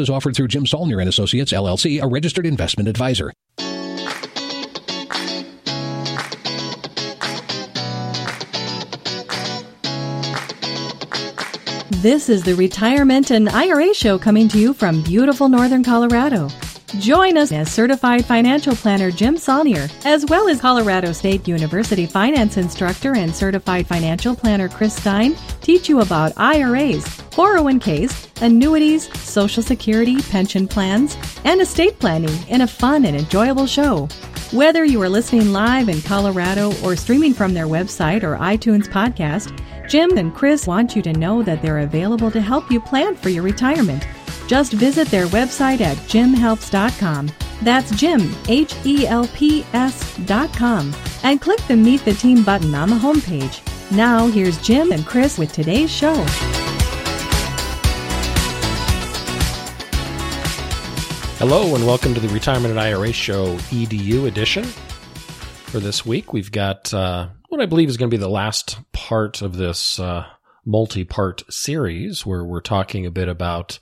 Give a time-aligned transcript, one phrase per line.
[0.00, 3.32] offered through Jim Saulnier and Associates LLC, a registered investment advisor.
[12.02, 16.48] This is the Retirement and IRA show coming to you from beautiful northern Colorado.
[17.00, 22.56] Join us as certified financial planner Jim Saulnier, as well as Colorado State University finance
[22.56, 30.22] instructor and certified financial planner Chris Stein, teach you about IRAs, 401ks, annuities, Social Security,
[30.22, 34.06] pension plans, and estate planning in a fun and enjoyable show.
[34.52, 39.58] Whether you are listening live in Colorado or streaming from their website or iTunes podcast,
[39.88, 43.30] Jim and Chris want you to know that they're available to help you plan for
[43.30, 44.06] your retirement.
[44.46, 47.30] Just visit their website at jimhelps.com.
[47.62, 52.90] That's Jim, H E L P S.com, and click the Meet the Team button on
[52.90, 53.62] the homepage.
[53.90, 56.14] Now, here's Jim and Chris with today's show.
[61.38, 64.64] Hello, and welcome to the Retirement and IRA Show EDU edition.
[64.64, 68.78] For this week, we've got uh, what I believe is going to be the last
[68.92, 70.26] part of this uh,
[70.64, 73.78] multi part series where we're talking a bit about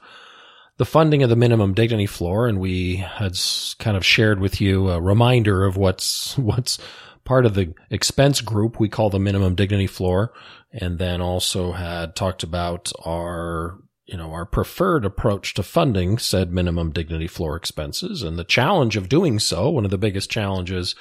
[0.78, 3.38] the funding of the minimum dignity floor, and we had
[3.78, 6.78] kind of shared with you a reminder of what's what's
[7.24, 10.32] part of the expense group we call the minimum dignity floor,
[10.72, 16.52] and then also had talked about our you know our preferred approach to funding said
[16.52, 19.70] minimum dignity floor expenses, and the challenge of doing so.
[19.70, 20.94] One of the biggest challenges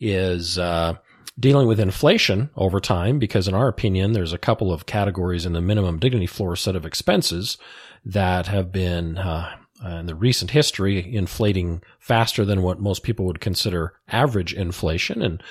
[0.00, 0.58] is.
[0.58, 0.94] Uh,
[1.38, 5.52] dealing with inflation over time, because in our opinion, there's a couple of categories in
[5.52, 7.58] the minimum dignity floor set of expenses
[8.06, 13.40] that have been uh, in the recent history inflating faster than what most people would
[13.40, 15.22] consider average inflation.
[15.22, 15.42] And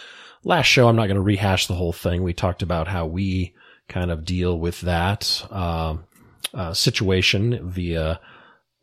[0.44, 2.24] last show, I'm not going to rehash the whole thing.
[2.24, 3.54] We talked about how we
[3.90, 5.98] kind of deal with that uh,
[6.54, 8.20] uh, situation via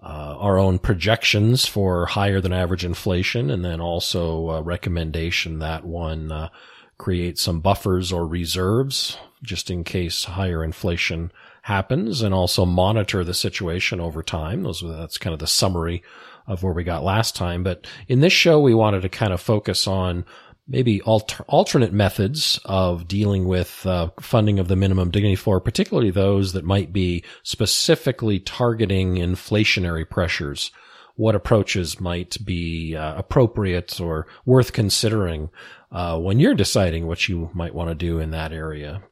[0.03, 6.31] uh, our own projections for higher than average inflation, and then also recommendation that one
[6.31, 6.49] uh,
[6.99, 11.33] create some buffers or reserves just in case higher inflation
[11.63, 14.63] happens and also monitor the situation over time.
[14.63, 16.03] Those, that's kind of the summary
[16.47, 17.63] of where we got last time.
[17.63, 20.25] But in this show, we wanted to kind of focus on
[20.67, 26.11] maybe alter, alternate methods of dealing with uh, funding of the minimum dignity floor, particularly
[26.11, 30.71] those that might be specifically targeting inflationary pressures.
[31.15, 35.51] What approaches might be uh, appropriate or worth considering
[35.93, 39.03] uh, when you're deciding what you might want to do in that area?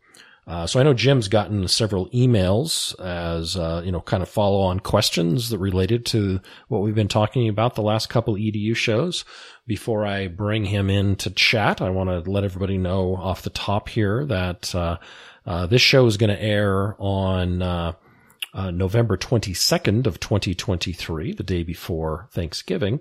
[0.50, 4.62] Uh, so I know Jim's gotten several emails as, uh, you know, kind of follow
[4.62, 9.25] on questions that related to what we've been talking about the last couple EDU shows.
[9.69, 13.50] Before I bring him in to chat, I want to let everybody know off the
[13.50, 14.97] top here that, uh,
[15.47, 17.93] uh this show is going to air on, uh,
[18.53, 22.99] uh, November 22nd of 2023, the day before Thanksgiving.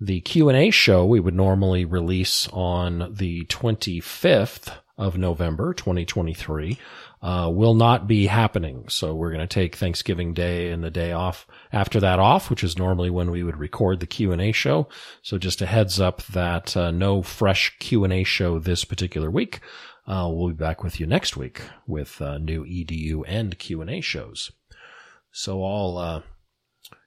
[0.00, 6.78] The Q&A show we would normally release on the 25th of November 2023
[7.22, 8.84] uh, will not be happening.
[8.88, 12.62] So we're going to take Thanksgiving Day and the day off after that off, which
[12.64, 14.88] is normally when we would record the Q and A show.
[15.22, 19.30] So just a heads up that uh, no fresh Q and A show this particular
[19.30, 19.60] week.
[20.06, 23.90] Uh, we'll be back with you next week with uh, new EDU and Q and
[23.90, 24.50] A shows.
[25.30, 26.22] So I'll uh,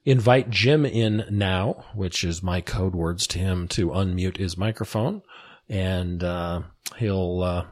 [0.06, 5.22] invite Jim in now, which is my code words to him to unmute his microphone
[5.69, 6.61] and uh,
[6.97, 7.65] he'll uh,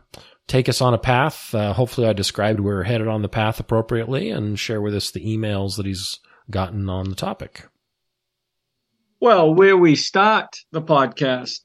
[0.48, 1.54] take us on a path.
[1.54, 5.12] Uh, hopefully, I described where we're headed on the path appropriately and share with us
[5.12, 7.68] the emails that he's gotten on the topic.
[9.20, 11.62] Well, where we start the podcast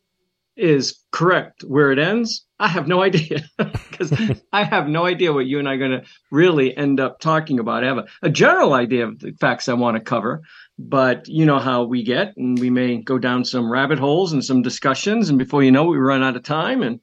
[0.57, 1.63] is correct.
[1.67, 4.13] Where it ends, I have no idea because
[4.53, 7.59] I have no idea what you and I are going to really end up talking
[7.59, 7.85] about.
[7.85, 10.43] I have a, a general idea of the facts I want to cover,
[10.79, 14.45] but you know how we get, and we may go down some rabbit holes and
[14.45, 17.01] some discussions, and before you know, it, we run out of time, and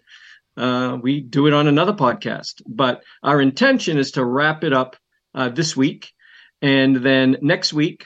[0.55, 2.61] uh, we do it on another podcast.
[2.65, 4.95] But our intention is to wrap it up
[5.33, 6.13] uh, this week,
[6.61, 8.05] and then next week,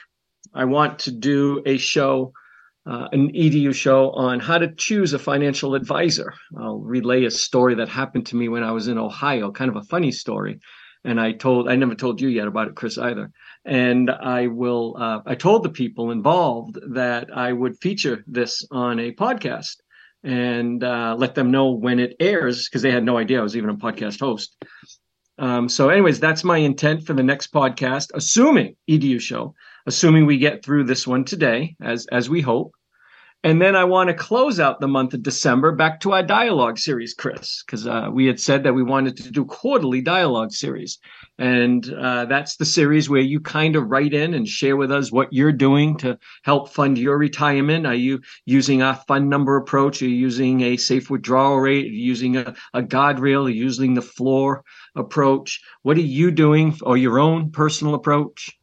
[0.54, 2.34] I want to do a show.
[2.90, 7.76] Uh, an edu show on how to choose a financial advisor i'll relay a story
[7.76, 10.60] that happened to me when i was in ohio kind of a funny story
[11.04, 13.30] and i told i never told you yet about it chris either
[13.66, 19.00] And I will, uh, I told the people involved that I would feature this on
[19.00, 19.76] a podcast
[20.24, 23.56] and uh, let them know when it airs because they had no idea I was
[23.56, 24.56] even a podcast host.
[25.38, 30.38] Um, so, anyways, that's my intent for the next podcast, assuming EDU show, assuming we
[30.38, 32.74] get through this one today, as as we hope.
[33.42, 36.78] And then I want to close out the month of December back to our dialogue
[36.78, 41.00] series, Chris, because uh, we had said that we wanted to do quarterly dialogue series.
[41.38, 45.10] And uh, that's the series where you kind of write in and share with us
[45.10, 47.88] what you're doing to help fund your retirement.
[47.88, 50.02] Are you using a fun number approach?
[50.02, 51.86] Are you using a safe withdrawal rate?
[51.86, 53.46] Are you using a, a guardrail?
[53.46, 54.66] Are you using the floor
[54.98, 55.62] approach?
[55.84, 58.59] What are you doing or your own personal approach?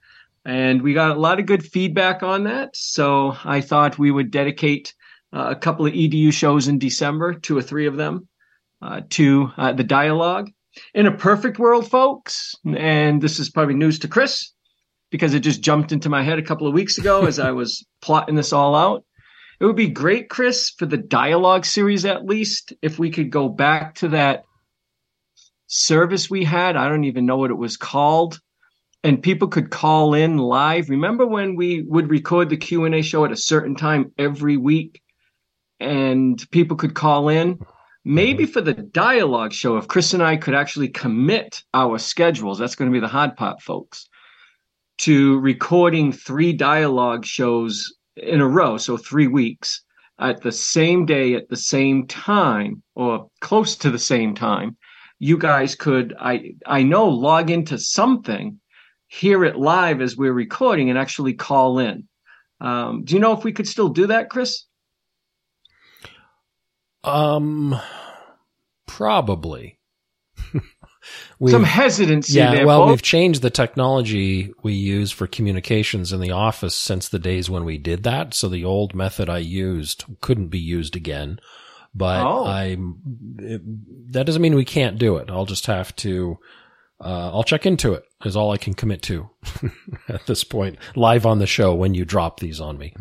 [0.47, 2.71] And we got a lot of good feedback on that.
[2.77, 4.95] So I thought we would dedicate
[5.33, 8.29] uh, a couple of EDU shows in December, two or three of them,
[8.81, 10.49] uh, to uh, the dialogue.
[10.95, 14.53] In a perfect world, folks, and this is probably news to Chris
[15.11, 17.85] because it just jumped into my head a couple of weeks ago as I was
[18.01, 19.05] plotting this all out.
[19.59, 23.49] It would be great, Chris, for the dialogue series at least, if we could go
[23.49, 24.45] back to that
[25.67, 26.77] service we had.
[26.77, 28.39] I don't even know what it was called
[29.07, 30.91] and people could call in live.
[30.91, 35.01] Remember when we would record the Q&A show at a certain time every week
[35.79, 37.61] and people could call in?
[38.05, 38.53] Maybe mm-hmm.
[38.53, 42.91] for the dialogue show, if Chris and I could actually commit our schedules, that's going
[42.91, 44.09] to be the hard part, folks,
[44.99, 49.85] to recording three dialogue shows in a row, so three weeks
[50.19, 54.77] at the same day, at the same time, or close to the same time.
[55.21, 58.59] You guys could, I I know, log into something
[59.09, 62.09] hear it live as we're recording and actually call in.
[62.61, 64.65] Um, do you know if we could still do that, Chris?
[67.05, 67.79] Um,
[68.87, 69.79] probably.
[71.47, 72.39] Some hesitancy.
[72.39, 72.91] Yeah, there, well, folks.
[72.91, 77.65] we've changed the technology we use for communications in the office since the days when
[77.65, 78.35] we did that.
[78.35, 81.39] So the old method I used couldn't be used again.
[81.95, 82.45] But oh.
[82.45, 82.77] I,
[84.11, 85.31] that doesn't mean we can't do it.
[85.31, 86.39] I'll just have to
[87.01, 89.29] uh, I'll check into it is all I can commit to
[90.09, 92.95] at this point live on the show when you drop these on me.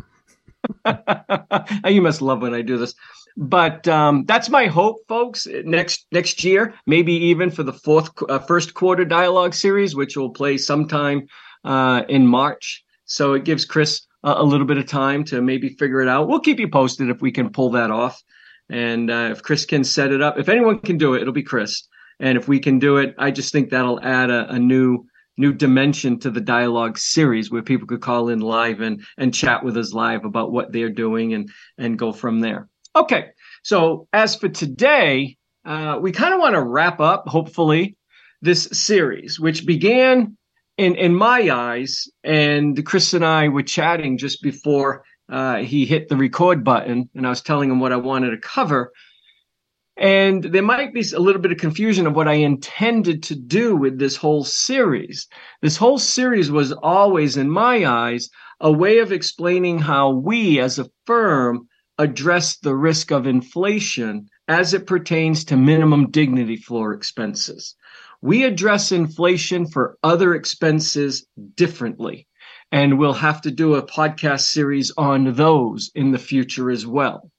[1.87, 2.93] you must love when I do this.
[3.37, 5.47] But um, that's my hope, folks.
[5.65, 10.29] Next next year, maybe even for the fourth uh, first quarter dialogue series, which will
[10.29, 11.27] play sometime
[11.65, 12.83] uh, in March.
[13.05, 16.27] So it gives Chris a, a, little bit of time to maybe figure it out.
[16.27, 18.23] We'll keep you posted if we can pull that off,
[18.69, 20.39] and uh, if Chris can set it up.
[20.39, 21.83] If anyone can do it, it'll be Chris.
[22.19, 25.05] And if we can do it, I just think that'll add a, a new
[25.37, 29.63] new dimension to the dialogue series where people could call in live and and chat
[29.63, 32.69] with us live about what they're doing and and go from there.
[32.95, 33.27] Okay.
[33.63, 37.97] So as for today, uh, we kind of want to wrap up, hopefully,
[38.41, 40.37] this series, which began
[40.77, 46.07] in in my eyes, and Chris and I were chatting just before uh, he hit
[46.07, 48.91] the record button, and I was telling him what I wanted to cover.
[49.97, 53.77] And there might be a little bit of confusion of what I intended to do
[53.77, 55.25] with this whole series.
[55.61, 60.79] This whole series was always, in my eyes, a way of explaining how we as
[60.79, 67.73] a firm address the risk of inflation as it pertains to minimum dignity floor expenses.
[68.21, 71.25] We address inflation for other expenses
[71.55, 72.27] differently,
[72.69, 77.31] and we'll have to do a podcast series on those in the future as well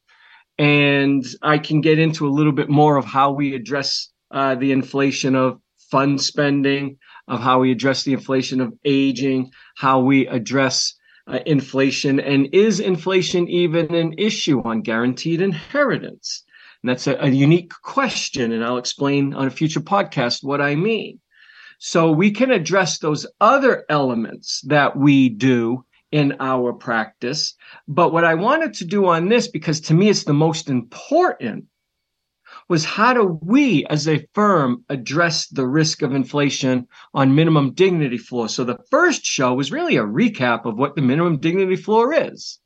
[0.59, 4.73] and I can get into a little bit more of how we address uh, the
[4.73, 5.61] inflation of
[5.91, 6.99] fun spending,
[7.29, 10.95] of how we address the inflation of aging, how we address
[11.27, 16.45] uh, inflation, and is inflation even an issue on guaranteed inheritance?
[16.83, 20.75] And that's a, a unique question, and I'll explain on a future podcast what I
[20.75, 21.21] mean.
[21.79, 27.55] So we can address those other elements that we do in our practice.
[27.89, 31.67] But what I wanted to do on this, because to me it's the most important,
[32.69, 38.19] was how do we as a firm address the risk of inflation on minimum dignity
[38.19, 38.49] floor?
[38.49, 42.59] So the first show was really a recap of what the minimum dignity floor is.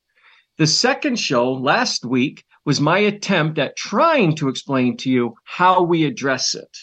[0.59, 5.83] The second show last week was my attempt at trying to explain to you how
[5.83, 6.79] we address it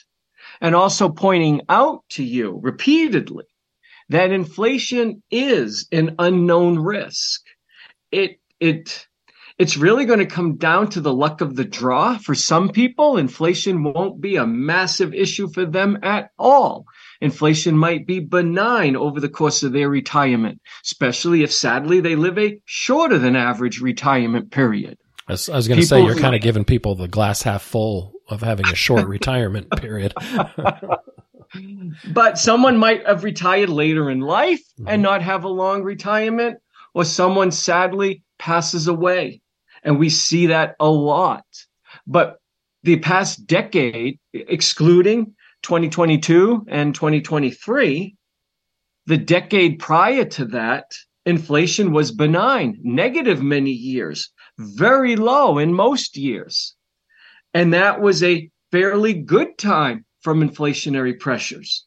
[0.62, 3.46] and also pointing out to you repeatedly
[4.10, 7.42] that inflation is an unknown risk.
[8.12, 9.08] It it
[9.58, 12.18] it's really going to come down to the luck of the draw.
[12.18, 16.86] For some people, inflation won't be a massive issue for them at all.
[17.22, 22.38] Inflation might be benign over the course of their retirement, especially if sadly they live
[22.38, 25.00] a shorter than average retirement period.
[25.28, 28.14] I was, was going to say, you're kind of giving people the glass half full
[28.30, 30.14] of having a short retirement period.
[32.14, 34.88] but someone might have retired later in life mm-hmm.
[34.88, 36.58] and not have a long retirement,
[36.94, 39.42] or someone sadly passes away.
[39.84, 41.46] And we see that a lot.
[42.06, 42.40] But
[42.84, 48.16] the past decade, excluding 2022 and 2023,
[49.06, 50.92] the decade prior to that,
[51.26, 56.76] inflation was benign, negative many years, very low in most years.
[57.54, 61.86] And that was a fairly good time from inflationary pressures.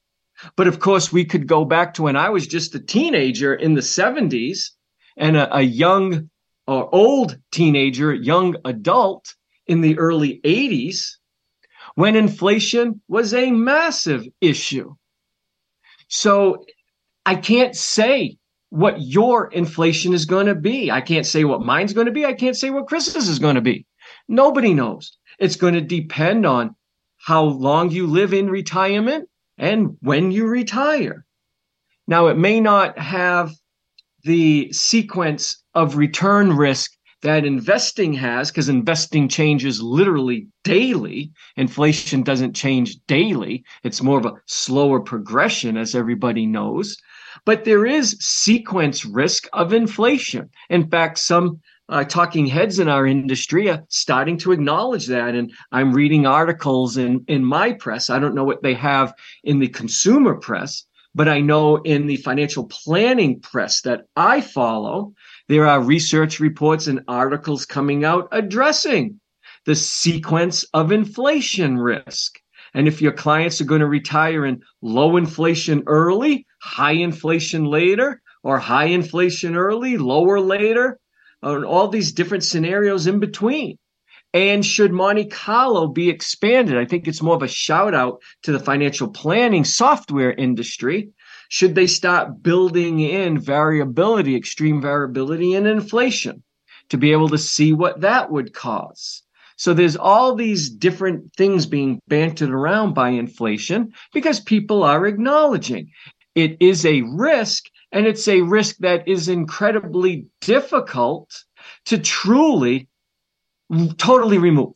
[0.56, 3.74] But of course, we could go back to when I was just a teenager in
[3.74, 4.70] the 70s
[5.18, 6.30] and a, a young
[6.66, 9.34] or old teenager, young adult
[9.66, 11.16] in the early 80s
[11.96, 14.94] when inflation was a massive issue.
[16.08, 16.64] So
[17.26, 18.38] I can't say
[18.70, 20.90] what your inflation is going to be.
[20.90, 22.24] I can't say what mine's going to be.
[22.24, 23.84] I can't say what Chris's is going to be.
[24.28, 25.18] Nobody knows.
[25.38, 26.74] It's going to depend on
[27.20, 31.24] how long you live in retirement and when you retire.
[32.06, 33.52] Now, it may not have
[34.24, 36.90] the sequence of return risk
[37.22, 41.30] that investing has, because investing changes literally daily.
[41.56, 43.62] Inflation doesn't change daily.
[43.84, 46.96] It's more of a slower progression, as everybody knows.
[47.44, 50.48] But there is sequence risk of inflation.
[50.70, 55.34] In fact, some uh, talking heads in our industry are starting to acknowledge that.
[55.34, 58.08] And I'm reading articles in, in my press.
[58.10, 62.16] I don't know what they have in the consumer press, but I know in the
[62.16, 65.14] financial planning press that I follow,
[65.48, 69.20] there are research reports and articles coming out addressing
[69.66, 72.40] the sequence of inflation risk.
[72.72, 78.22] And if your clients are going to retire in low inflation early, high inflation later,
[78.44, 81.00] or high inflation early, lower later,
[81.42, 83.78] and all these different scenarios in between.
[84.32, 86.76] And should Monte Carlo be expanded?
[86.76, 91.10] I think it's more of a shout out to the financial planning software industry.
[91.48, 96.44] Should they start building in variability, extreme variability and inflation
[96.90, 99.22] to be able to see what that would cause?
[99.56, 105.90] So there's all these different things being bantered around by inflation because people are acknowledging
[106.34, 111.44] it is a risk and it's a risk that is incredibly difficult
[111.86, 112.88] to truly
[113.96, 114.74] totally remove.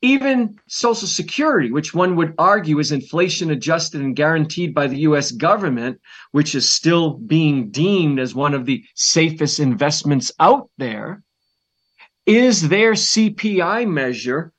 [0.00, 5.32] Even Social Security, which one would argue is inflation adjusted and guaranteed by the US
[5.32, 6.00] government,
[6.30, 11.24] which is still being deemed as one of the safest investments out there,
[12.26, 14.52] is their CPI measure,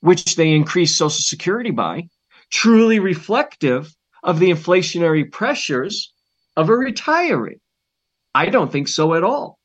[0.00, 2.08] which they increase Social Security by,
[2.50, 6.12] truly reflective of the inflationary pressures
[6.56, 7.60] of a retiree?
[8.34, 9.58] I don't think so at all,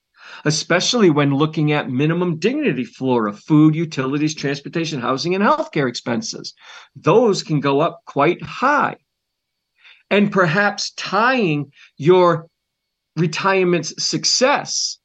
[0.43, 6.53] especially when looking at minimum dignity flora, food, utilities, transportation, housing, and healthcare expenses.
[6.95, 8.97] Those can go up quite high.
[10.09, 12.47] And perhaps tying your
[13.15, 14.99] retirement's success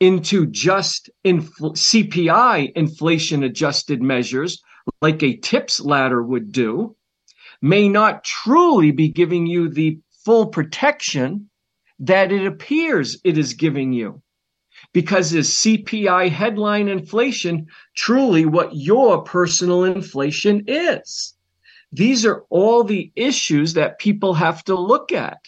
[0.00, 4.60] into just infl- CPI inflation adjusted measures
[5.00, 6.96] like a TIPS ladder would do
[7.62, 11.48] may not truly be giving you the full protection
[12.00, 14.20] that it appears it is giving you.
[14.92, 17.66] Because is CPI headline inflation
[17.96, 21.34] truly what your personal inflation is?
[21.92, 25.38] These are all the issues that people have to look at.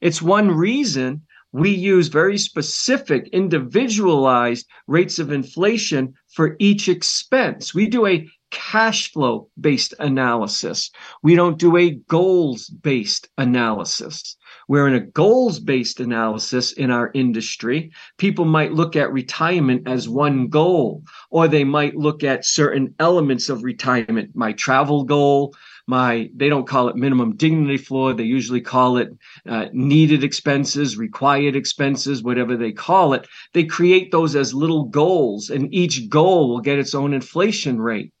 [0.00, 7.74] It's one reason we use very specific, individualized rates of inflation for each expense.
[7.74, 10.90] We do a cash flow based analysis.
[11.22, 14.36] We don't do a goals based analysis.
[14.66, 20.08] Where in a goals based analysis in our industry, people might look at retirement as
[20.08, 25.54] one goal, or they might look at certain elements of retirement, my travel goal,
[25.88, 28.12] my they don't call it minimum dignity floor.
[28.12, 29.08] They usually call it
[29.48, 33.26] uh, needed expenses required expenses whatever they call it.
[33.54, 38.12] They create those as little goals and each goal will get its own inflation rate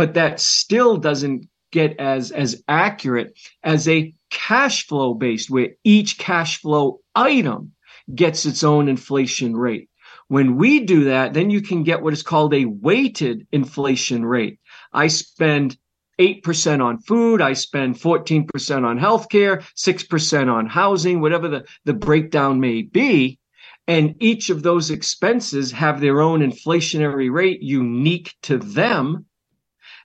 [0.00, 6.16] but that still doesn't get as as accurate as a cash flow based where each
[6.16, 7.72] cash flow item
[8.14, 9.90] gets its own inflation rate.
[10.28, 14.58] When we do that then you can get what is called a weighted inflation rate.
[14.90, 15.76] I spend
[16.18, 22.58] 8% on food i spend 14% on healthcare 6% on housing whatever the, the breakdown
[22.58, 23.38] may be
[23.86, 29.26] and each of those expenses have their own inflationary rate unique to them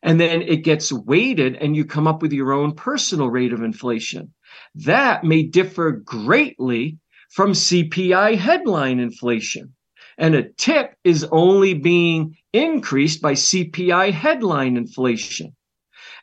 [0.06, 3.64] and then it gets weighted and you come up with your own personal rate of
[3.64, 4.32] inflation.
[4.76, 7.00] That may differ greatly
[7.32, 9.74] from CPI headline inflation.
[10.20, 15.56] And a tip is only being increased by CPI headline inflation.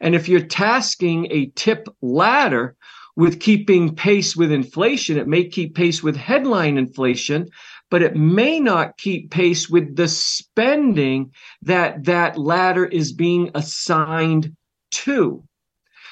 [0.00, 2.76] And if you're tasking a tip ladder
[3.16, 7.48] with keeping pace with inflation, it may keep pace with headline inflation,
[7.92, 11.30] but it may not keep pace with the spending
[11.60, 14.56] that that ladder is being assigned
[14.90, 15.44] to.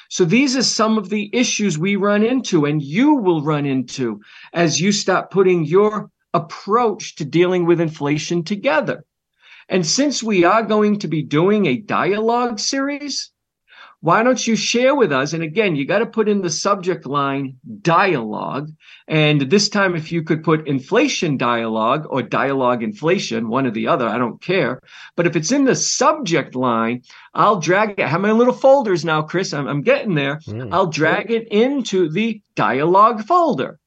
[0.07, 4.21] So these are some of the issues we run into and you will run into
[4.53, 9.03] as you start putting your approach to dealing with inflation together.
[9.67, 13.31] And since we are going to be doing a dialogue series,
[14.01, 15.33] why don't you share with us?
[15.33, 18.71] And again, you got to put in the subject line dialogue.
[19.07, 23.87] And this time, if you could put inflation dialogue or dialogue inflation, one or the
[23.87, 24.81] other, I don't care.
[25.15, 27.03] But if it's in the subject line,
[27.35, 27.99] I'll drag it.
[27.99, 29.53] I have my little folders now, Chris.
[29.53, 30.37] I'm, I'm getting there.
[30.47, 30.69] Mm.
[30.71, 33.79] I'll drag it into the dialogue folder.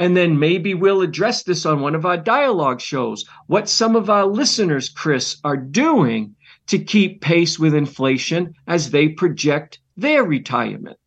[0.00, 3.24] And then maybe we'll address this on one of our dialogue shows.
[3.46, 6.34] What some of our listeners, Chris, are doing
[6.66, 10.98] to keep pace with inflation as they project their retirement.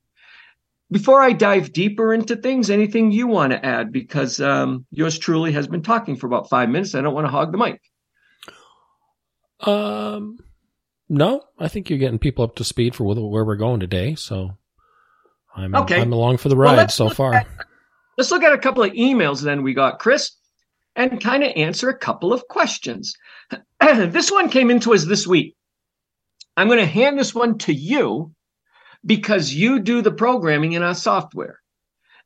[0.90, 3.92] Before I dive deeper into things, anything you want to add?
[3.92, 6.96] Because um, yours truly has been talking for about five minutes.
[6.96, 7.82] I don't want to hog the mic.
[9.60, 10.38] Um,
[11.10, 14.16] no, I think you're getting people up to speed for where we're going today.
[14.16, 14.58] So
[15.56, 16.00] I'm okay.
[16.00, 17.34] I'm along for the ride well, so far.
[17.34, 17.48] At,
[18.18, 20.37] let's look at a couple of emails then we got, Chris,
[20.98, 23.16] and kind of answer a couple of questions.
[23.82, 25.56] this one came into us this week.
[26.58, 28.34] I'm going to hand this one to you
[29.06, 31.60] because you do the programming in our software.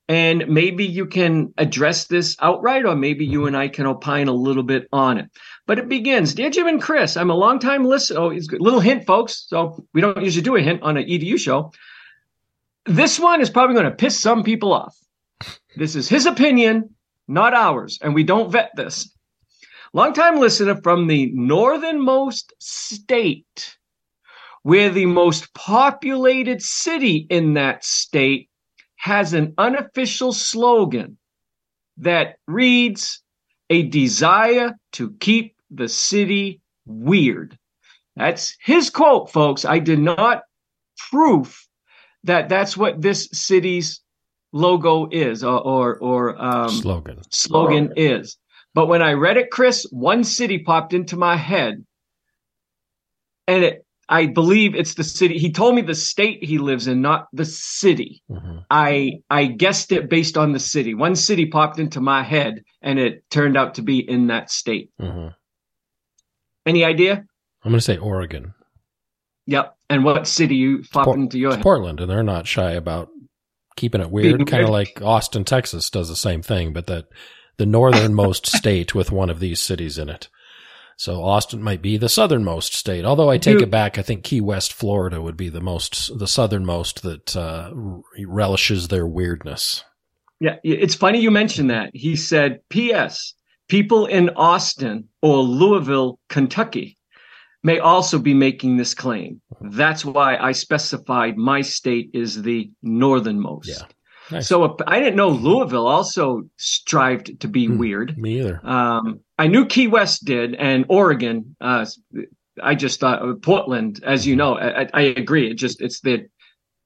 [0.08, 4.34] And maybe you can address this outright, or maybe you and I can opine a
[4.34, 5.30] little bit on it.
[5.68, 8.20] But it begins Dear Jim and Chris, I'm a long-time listener.
[8.20, 9.46] Oh, it's little hint, folks.
[9.48, 11.72] So we don't usually do a hint on an EDU show.
[12.86, 14.98] This one is probably going to piss some people off.
[15.76, 16.90] This is his opinion,
[17.32, 17.98] not ours.
[18.02, 19.16] And we don't vet this.
[19.94, 23.78] Longtime listener from the northernmost state,
[24.64, 28.50] where the most populated city in that state
[28.96, 31.18] has an unofficial slogan
[31.98, 33.22] that reads,
[33.70, 37.58] a desire to keep the city weird.
[38.16, 39.64] That's his quote, folks.
[39.64, 40.44] I did not
[41.10, 41.68] proof
[42.26, 44.01] that that's what this city's
[44.52, 48.38] logo is or or, or um, slogan slogan is.
[48.74, 51.86] But when I read it, Chris, one city popped into my head.
[53.48, 55.38] And it, I believe it's the city.
[55.38, 58.22] He told me the state he lives in, not the city.
[58.30, 58.60] Mm-hmm.
[58.70, 60.94] I I guessed it based on the city.
[60.94, 64.90] One city popped into my head, and it turned out to be in that state.
[65.02, 65.30] Mm-hmm.
[66.66, 67.24] Any idea?
[67.64, 68.54] I'm going to say Oregon.
[69.48, 69.76] Yep.
[69.90, 71.64] And what city you popped Port- into your head?
[71.64, 73.10] Portland, and they're not shy about
[73.76, 74.48] keeping it weird.
[74.48, 77.08] Kind of like Austin, Texas does the same thing, but that
[77.58, 80.30] the northernmost state with one of these cities in it.
[80.98, 83.06] So Austin might be the southernmost state.
[83.06, 86.28] Although I take it back, I think Key West, Florida would be the most, the
[86.28, 87.72] southernmost that uh,
[88.28, 89.84] relishes their weirdness.
[90.40, 91.90] Yeah, it's funny you mentioned that.
[91.96, 93.34] He said, P.S.
[93.68, 97.00] People in Austin or Louisville, Kentucky
[97.64, 99.42] may also be making this claim.
[99.62, 103.70] That's why I specified my state is the northernmost.
[103.70, 103.86] Yeah.
[104.32, 104.48] Nice.
[104.48, 108.18] So I didn't know Louisville also strived to be mm, weird.
[108.18, 108.66] Me either.
[108.66, 111.56] Um, I knew Key West did, and Oregon.
[111.60, 111.86] Uh,
[112.64, 115.50] I just thought uh, Portland, as you know, I, I, agree.
[115.50, 116.28] It just it's their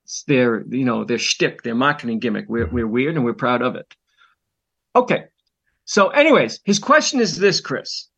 [0.03, 2.45] it's their you know their shtick, their marketing gimmick.
[2.47, 3.93] We're we're weird and we're proud of it.
[4.95, 5.25] Okay.
[5.85, 8.09] So, anyways, his question is this, Chris.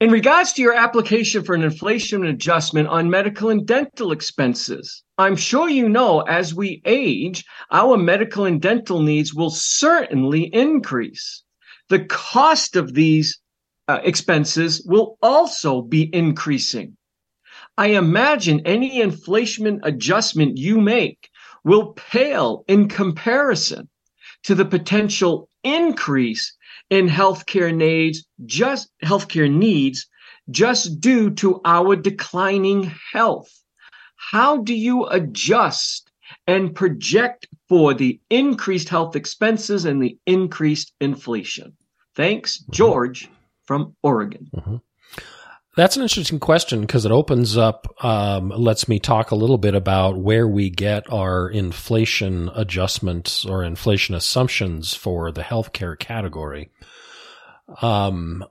[0.00, 5.34] In regards to your application for an inflation adjustment on medical and dental expenses, I'm
[5.34, 11.42] sure you know as we age, our medical and dental needs will certainly increase.
[11.88, 13.40] The cost of these
[13.88, 16.96] uh, expenses will also be increasing.
[17.76, 21.28] I imagine any inflation adjustment you make
[21.64, 23.88] will pale in comparison
[24.44, 26.56] to the potential increase
[26.90, 30.06] in healthcare needs, just healthcare needs,
[30.50, 33.50] just due to our declining health.
[34.16, 36.10] How do you adjust
[36.46, 41.76] and project for the increased health expenses and the increased inflation?
[42.14, 42.58] Thanks.
[42.70, 43.28] George
[43.64, 44.48] from Oregon.
[44.54, 44.76] Mm-hmm.
[45.78, 49.76] That's an interesting question because it opens up, um, lets me talk a little bit
[49.76, 56.72] about where we get our inflation adjustments or inflation assumptions for the healthcare category.
[57.80, 58.44] Um,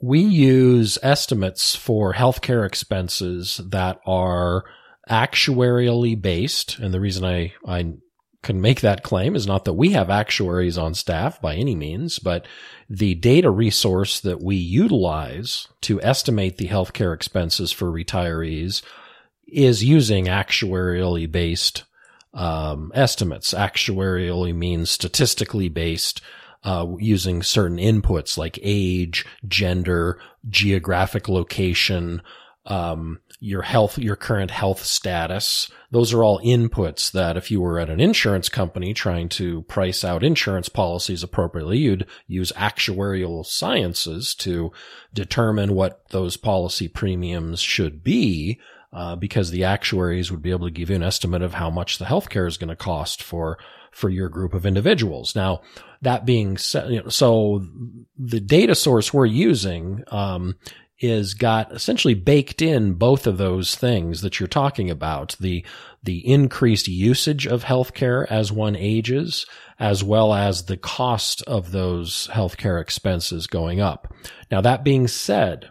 [0.00, 4.64] we use estimates for healthcare expenses that are
[5.10, 6.78] actuarially based.
[6.78, 7.94] And the reason I, I
[8.48, 12.18] can make that claim is not that we have actuaries on staff by any means,
[12.18, 12.46] but
[12.88, 18.80] the data resource that we utilize to estimate the healthcare expenses for retirees
[19.46, 21.84] is using actuarially based
[22.32, 23.52] um, estimates.
[23.52, 26.22] Actuarially means statistically based,
[26.64, 32.22] uh, using certain inputs like age, gender, geographic location,
[32.64, 35.70] um, your health, your current health status.
[35.90, 40.04] Those are all inputs that if you were at an insurance company trying to price
[40.04, 44.72] out insurance policies appropriately, you'd use actuarial sciences to
[45.14, 48.58] determine what those policy premiums should be.
[48.90, 51.98] Uh, because the actuaries would be able to give you an estimate of how much
[51.98, 53.58] the healthcare is going to cost for
[53.90, 55.36] for your group of individuals.
[55.36, 55.60] Now,
[56.00, 57.66] that being said, you know, so
[58.16, 60.56] the data source we're using um,
[61.00, 65.36] is got essentially baked in both of those things that you're talking about.
[65.40, 65.64] The
[66.02, 69.46] the increased usage of healthcare as one ages
[69.80, 74.12] as well as the cost of those healthcare expenses going up.
[74.50, 75.70] Now that being said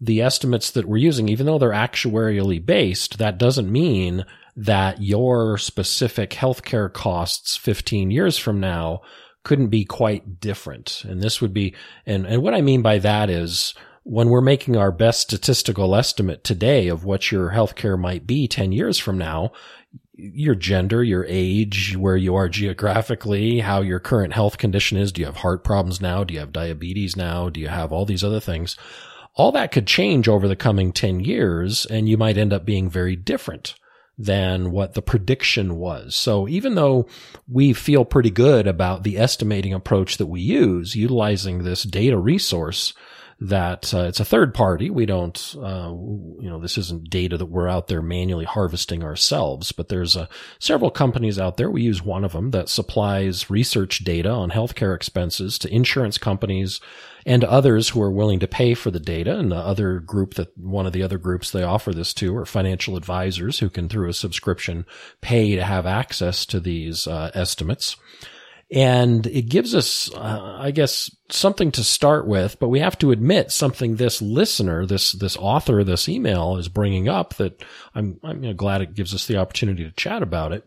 [0.00, 5.58] the estimates that we're using even though they're actuarially based that doesn't mean that your
[5.58, 9.00] specific healthcare costs 15 years from now
[9.44, 11.04] couldn't be quite different.
[11.04, 11.74] And this would be
[12.06, 13.74] and and what I mean by that is
[14.08, 18.70] when we're making our best statistical estimate today of what your healthcare might be 10
[18.70, 19.50] years from now,
[20.14, 25.10] your gender, your age, where you are geographically, how your current health condition is.
[25.10, 26.22] Do you have heart problems now?
[26.22, 27.48] Do you have diabetes now?
[27.48, 28.76] Do you have all these other things?
[29.34, 32.88] All that could change over the coming 10 years and you might end up being
[32.88, 33.74] very different
[34.16, 36.14] than what the prediction was.
[36.14, 37.08] So even though
[37.48, 42.94] we feel pretty good about the estimating approach that we use, utilizing this data resource,
[43.38, 44.88] that uh, it's a third party.
[44.88, 49.72] We don't, uh, you know, this isn't data that we're out there manually harvesting ourselves,
[49.72, 50.26] but there's uh,
[50.58, 51.70] several companies out there.
[51.70, 56.80] We use one of them that supplies research data on healthcare expenses to insurance companies
[57.26, 59.38] and others who are willing to pay for the data.
[59.38, 62.46] And the other group that one of the other groups they offer this to are
[62.46, 64.86] financial advisors who can through a subscription
[65.20, 67.96] pay to have access to these uh, estimates.
[68.70, 73.12] And it gives us, uh, I guess, something to start with, but we have to
[73.12, 77.62] admit something this listener, this, this author, this email is bringing up that
[77.94, 80.66] I'm, I'm you know, glad it gives us the opportunity to chat about it.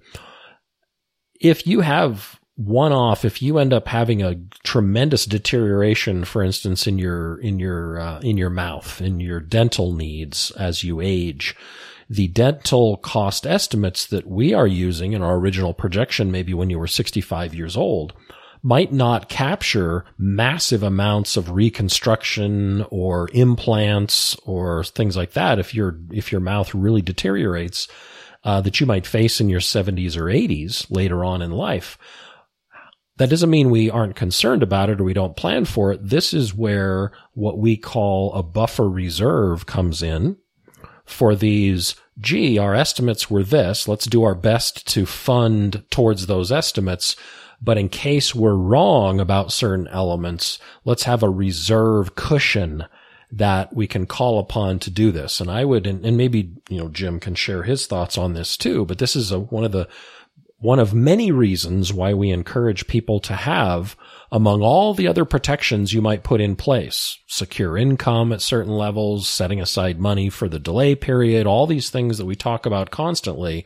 [1.41, 6.87] If you have one off, if you end up having a tremendous deterioration, for instance,
[6.87, 11.53] in your, in your, uh, in your mouth, in your dental needs as you age,
[12.09, 16.79] the dental cost estimates that we are using in our original projection, maybe when you
[16.79, 18.13] were 65 years old,
[18.63, 25.97] might not capture massive amounts of reconstruction or implants or things like that if your
[26.11, 27.87] if your mouth really deteriorates
[28.43, 31.97] uh, that you might face in your 70s or 80s later on in life.
[33.17, 35.99] That doesn't mean we aren't concerned about it or we don't plan for it.
[36.01, 40.37] This is where what we call a buffer reserve comes in
[41.09, 43.87] for these, gee, our estimates were this.
[43.87, 47.15] Let's do our best to fund towards those estimates.
[47.61, 52.85] But in case we're wrong about certain elements, let's have a reserve cushion
[53.31, 55.39] that we can call upon to do this.
[55.39, 58.57] And I would, and, and maybe, you know, Jim can share his thoughts on this
[58.57, 59.87] too, but this is a, one of the,
[60.59, 63.95] one of many reasons why we encourage people to have
[64.31, 69.27] among all the other protections you might put in place, secure income at certain levels,
[69.27, 73.65] setting aside money for the delay period, all these things that we talk about constantly,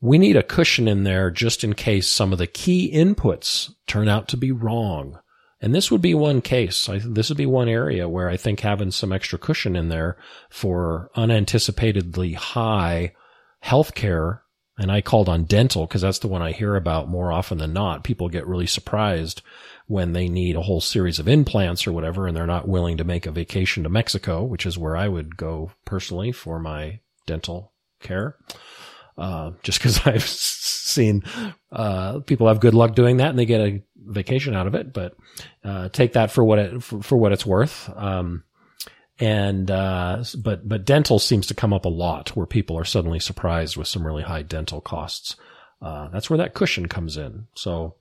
[0.00, 4.08] we need a cushion in there just in case some of the key inputs turn
[4.08, 5.18] out to be wrong.
[5.60, 6.88] And this would be one case.
[6.88, 10.16] I, this would be one area where I think having some extra cushion in there
[10.50, 13.12] for unanticipatedly high
[13.64, 14.40] healthcare
[14.78, 17.72] and I called on dental because that's the one I hear about more often than
[17.72, 18.04] not.
[18.04, 19.42] People get really surprised
[19.86, 23.04] when they need a whole series of implants or whatever, and they're not willing to
[23.04, 27.72] make a vacation to Mexico, which is where I would go personally for my dental
[28.00, 28.36] care.
[29.16, 31.24] Uh, just because I've seen
[31.72, 34.92] uh, people have good luck doing that and they get a vacation out of it.
[34.92, 35.16] But
[35.64, 37.90] uh, take that for what it for, for what it's worth.
[37.96, 38.44] Um,
[39.20, 43.18] and uh, but but dental seems to come up a lot where people are suddenly
[43.18, 45.36] surprised with some really high dental costs.
[45.82, 47.46] Uh, that's where that cushion comes in.
[47.54, 47.96] So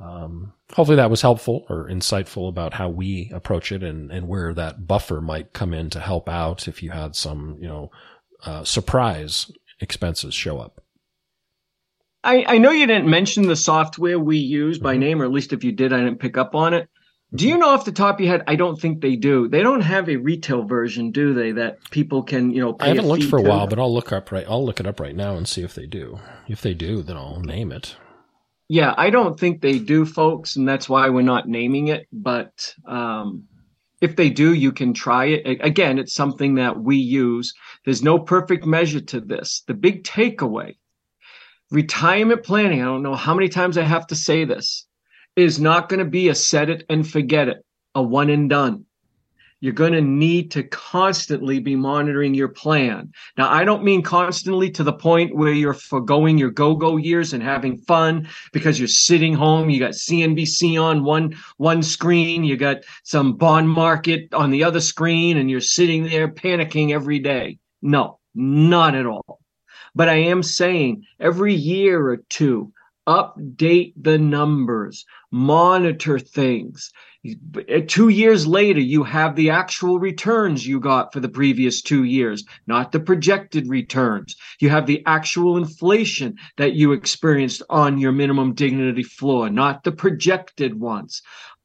[0.00, 4.52] um, hopefully that was helpful or insightful about how we approach it and and where
[4.54, 7.90] that buffer might come in to help out if you had some you know
[8.44, 10.82] uh, surprise expenses show up.
[12.24, 15.00] I, I know you didn't mention the software we use by mm-hmm.
[15.00, 16.88] name, or at least if you did, I didn't pick up on it.
[17.34, 18.44] Do you know off the top of your head?
[18.46, 19.48] I don't think they do.
[19.48, 21.50] They don't have a retail version, do they?
[21.52, 22.76] That people can, you know.
[22.78, 23.48] I haven't looked for a to?
[23.48, 24.46] while, but I'll look up right.
[24.48, 26.20] I'll look it up right now and see if they do.
[26.46, 27.96] If they do, then I'll name it.
[28.68, 32.06] Yeah, I don't think they do, folks, and that's why we're not naming it.
[32.12, 33.48] But um,
[34.00, 35.58] If they do, you can try it.
[35.60, 37.54] Again, it's something that we use.
[37.84, 39.62] There's no perfect measure to this.
[39.66, 40.76] The big takeaway
[41.70, 44.86] retirement planning, I don't know how many times I have to say this,
[45.36, 48.86] is not going to be a set it and forget it, a one and done
[49.64, 53.10] you're going to need to constantly be monitoring your plan.
[53.38, 57.42] Now, I don't mean constantly to the point where you're foregoing your go-go years and
[57.42, 59.70] having fun because you're sitting home.
[59.70, 62.44] You got CNBC on one, one screen.
[62.44, 67.18] You got some bond market on the other screen and you're sitting there panicking every
[67.18, 67.56] day.
[67.80, 69.40] No, not at all.
[69.94, 72.70] But I am saying every year or two,
[73.06, 76.92] update the numbers, monitor things
[77.86, 82.44] two years later, you have the actual returns you got for the previous two years,
[82.66, 84.36] not the projected returns.
[84.60, 89.92] You have the actual inflation that you experienced on your minimum dignity floor, not the
[89.92, 91.22] projected ones.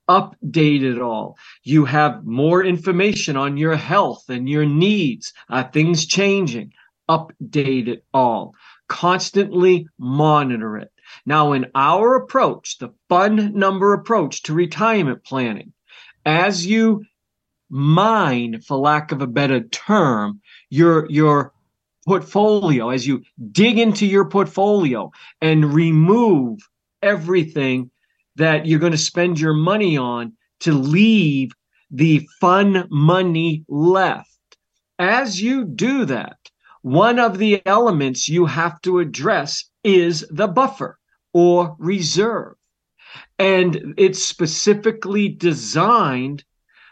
[0.09, 1.37] Update it all.
[1.63, 6.71] You have more information on your health and your needs, uh, things changing.
[7.09, 8.53] Update it all.
[8.87, 10.91] Constantly monitor it.
[11.25, 15.73] Now, in our approach, the fun number approach to retirement planning,
[16.25, 17.05] as you
[17.69, 21.53] mine, for lack of a better term, your, your
[22.05, 26.59] portfolio, as you dig into your portfolio and remove
[27.01, 27.91] everything
[28.35, 31.51] that you're going to spend your money on to leave
[31.91, 34.29] the fun money left.
[34.97, 36.37] As you do that,
[36.81, 40.98] one of the elements you have to address is the buffer
[41.33, 42.55] or reserve.
[43.37, 46.43] And it's specifically designed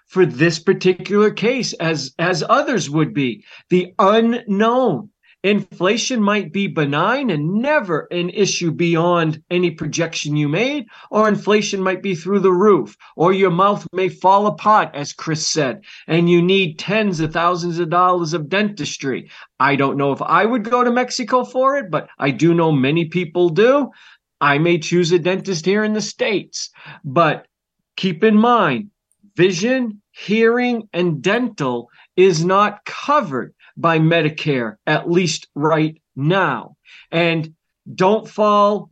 [0.08, 3.43] for this particular case as, as others would be.
[3.69, 5.10] The unknown.
[5.43, 11.80] Inflation might be benign and never an issue beyond any projection you made, or inflation
[11.80, 16.28] might be through the roof, or your mouth may fall apart, as Chris said, and
[16.30, 19.30] you need tens of thousands of dollars of dentistry.
[19.60, 22.71] I don't know if I would go to Mexico for it, but I do know
[22.71, 23.91] many people do.
[24.39, 26.69] I may choose a dentist here in the States,
[27.04, 27.47] but
[27.95, 28.91] keep in mind,
[29.36, 36.76] vision, hearing, and dental is not covered by Medicare, at least right now.
[37.12, 37.54] And
[37.93, 38.89] don't fall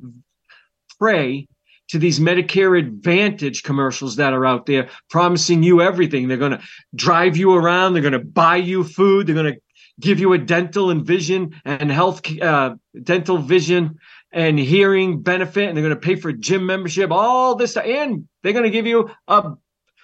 [1.00, 1.48] prey
[1.90, 6.28] to these Medicare Advantage commercials that are out there promising you everything.
[6.28, 6.64] They're going to
[6.96, 7.94] drive you around.
[7.94, 9.28] They're going to buy you food.
[9.28, 9.60] They're going to
[10.00, 14.00] give you a dental and vision and health, uh, dental vision
[14.36, 18.52] and hearing benefit, and they're going to pay for gym membership, all this, and they're
[18.52, 19.54] going to give you a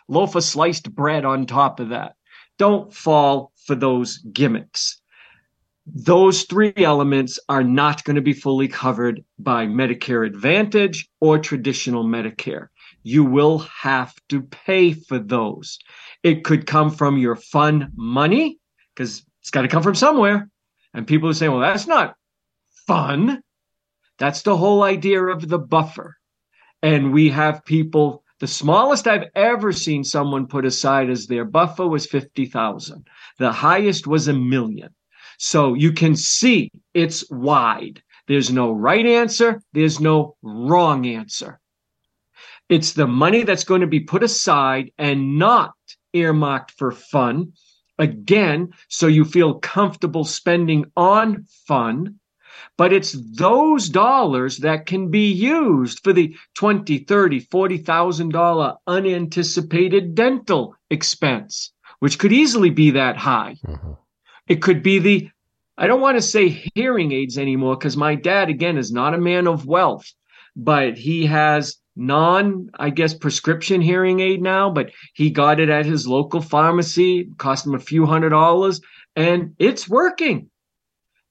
[0.07, 2.15] loaf of sliced bread on top of that.
[2.57, 5.01] Don't fall for those gimmicks.
[5.85, 12.05] Those three elements are not going to be fully covered by Medicare Advantage or traditional
[12.05, 12.67] Medicare.
[13.03, 15.77] You will have to pay for those.
[16.23, 18.59] It could come from your fun money
[18.95, 20.49] because it's got to come from somewhere.
[20.93, 22.15] And people are saying, well, that's not
[22.87, 23.43] fun.
[24.21, 26.15] That's the whole idea of the buffer.
[26.83, 31.87] And we have people, the smallest I've ever seen someone put aside as their buffer
[31.87, 33.07] was 50,000.
[33.39, 34.93] The highest was a million.
[35.39, 38.03] So you can see it's wide.
[38.27, 39.59] There's no right answer.
[39.73, 41.59] There's no wrong answer.
[42.69, 45.73] It's the money that's going to be put aside and not
[46.13, 47.53] earmarked for fun.
[47.97, 52.19] Again, so you feel comfortable spending on fun
[52.77, 60.15] but it's those dollars that can be used for the 20 30 40000 dollar unanticipated
[60.15, 63.93] dental expense which could easily be that high mm-hmm.
[64.47, 65.29] it could be the
[65.77, 69.17] i don't want to say hearing aids anymore because my dad again is not a
[69.17, 70.11] man of wealth
[70.55, 75.85] but he has non i guess prescription hearing aid now but he got it at
[75.85, 78.81] his local pharmacy cost him a few hundred dollars
[79.15, 80.49] and it's working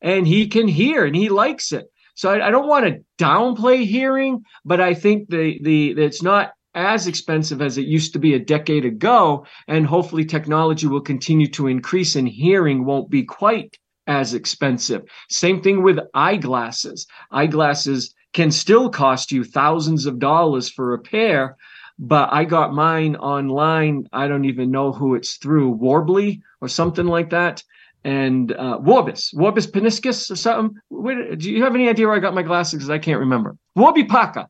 [0.02, 1.90] and he can hear and he likes it.
[2.14, 6.52] So I, I don't want to downplay hearing, but I think the the it's not
[6.74, 11.48] as expensive as it used to be a decade ago, and hopefully technology will continue
[11.48, 15.02] to increase and hearing won't be quite as expensive.
[15.28, 17.06] Same thing with eyeglasses.
[17.30, 21.56] Eyeglasses can still cost you thousands of dollars for a pair,
[21.98, 24.06] but I got mine online.
[24.12, 27.62] I don't even know who it's through, Worbly or something like that
[28.04, 30.80] and uh, Worbis, Worbis Peniscus or something.
[30.88, 32.74] Where, do you have any idea where I got my glasses?
[32.74, 33.56] Because I can't remember.
[33.74, 34.46] Warby Parker,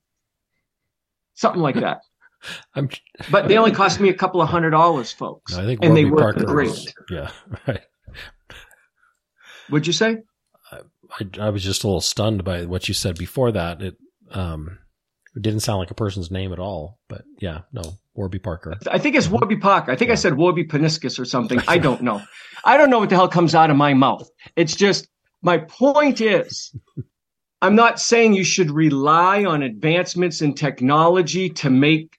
[1.35, 2.01] something like that.
[2.75, 2.89] I'm,
[3.31, 5.55] but they only cost me a couple of hundred dollars, folks.
[5.55, 6.71] I think and Warby they work great.
[6.71, 7.31] Was, yeah,
[7.69, 7.83] right.
[9.69, 10.19] What'd you say?
[10.73, 10.81] I,
[11.21, 13.83] I, I was just a little stunned by what you said before that.
[13.83, 13.97] It,
[14.31, 14.79] um,
[15.37, 17.83] It didn't sound like a person's name at all, but yeah, no,
[18.15, 18.77] Warby Parker.
[18.91, 19.93] I think it's Warby Parker.
[19.93, 20.13] I think yeah.
[20.13, 21.61] I said Warby Paniscus or something.
[21.69, 22.21] I don't know.
[22.65, 24.29] I don't know what the hell comes out of my mouth.
[24.57, 25.09] It's just
[25.43, 26.75] my point is
[27.63, 32.17] I'm not saying you should rely on advancements in technology to make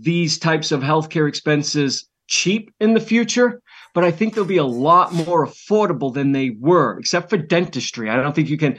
[0.00, 3.60] these types of healthcare expenses cheap in the future
[3.94, 8.08] but I think they'll be a lot more affordable than they were, except for dentistry.
[8.08, 8.78] I don't think you can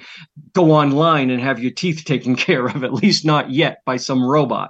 [0.54, 4.24] go online and have your teeth taken care of, at least not yet by some
[4.24, 4.70] robot.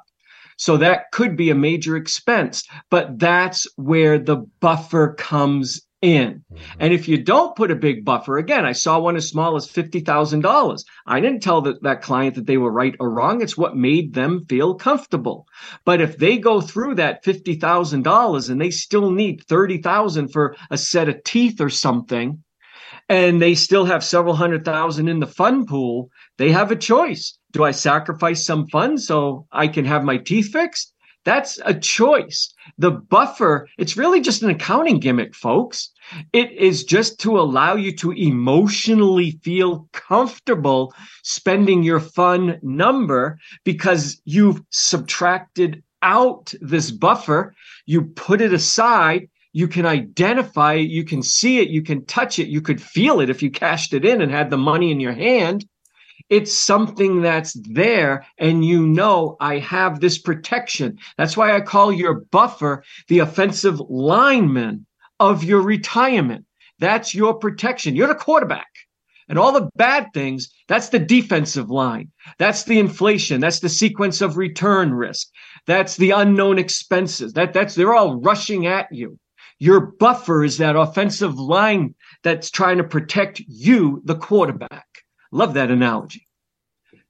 [0.57, 6.43] So that could be a major expense, but that's where the buffer comes in.
[6.51, 6.63] Mm-hmm.
[6.79, 9.67] And if you don't put a big buffer, again, I saw one as small as
[9.67, 10.83] $50,000.
[11.05, 13.41] I didn't tell that, that client that they were right or wrong.
[13.41, 15.47] It's what made them feel comfortable.
[15.85, 21.09] But if they go through that $50,000 and they still need 30,000 for a set
[21.09, 22.43] of teeth or something,
[23.09, 27.37] and they still have several hundred thousand in the fun pool, they have a choice.
[27.51, 30.93] Do I sacrifice some funds so I can have my teeth fixed?
[31.23, 32.53] That's a choice.
[32.77, 35.89] The buffer, it's really just an accounting gimmick, folks.
[36.33, 44.19] It is just to allow you to emotionally feel comfortable spending your fun number because
[44.25, 47.53] you've subtracted out this buffer.
[47.85, 49.29] You put it aside.
[49.53, 50.89] You can identify it.
[50.89, 51.69] You can see it.
[51.69, 52.47] You can touch it.
[52.47, 55.13] You could feel it if you cashed it in and had the money in your
[55.13, 55.65] hand.
[56.31, 60.97] It's something that's there and you know I have this protection.
[61.17, 64.85] That's why I call your buffer the offensive lineman
[65.19, 66.45] of your retirement.
[66.79, 67.97] That's your protection.
[67.97, 68.69] You're the quarterback.
[69.27, 72.09] And all the bad things, that's the defensive line.
[72.39, 73.41] That's the inflation.
[73.41, 75.27] That's the sequence of return risk.
[75.67, 77.33] That's the unknown expenses.
[77.33, 79.19] That that's they're all rushing at you.
[79.59, 85.00] Your buffer is that offensive line that's trying to protect you, the quarterback.
[85.31, 86.27] Love that analogy.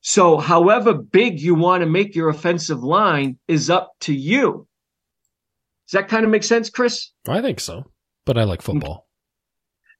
[0.01, 4.67] So, however big you want to make your offensive line is up to you.
[5.87, 7.11] Does that kind of make sense, Chris?
[7.27, 7.91] I think so,
[8.25, 9.07] but I like football.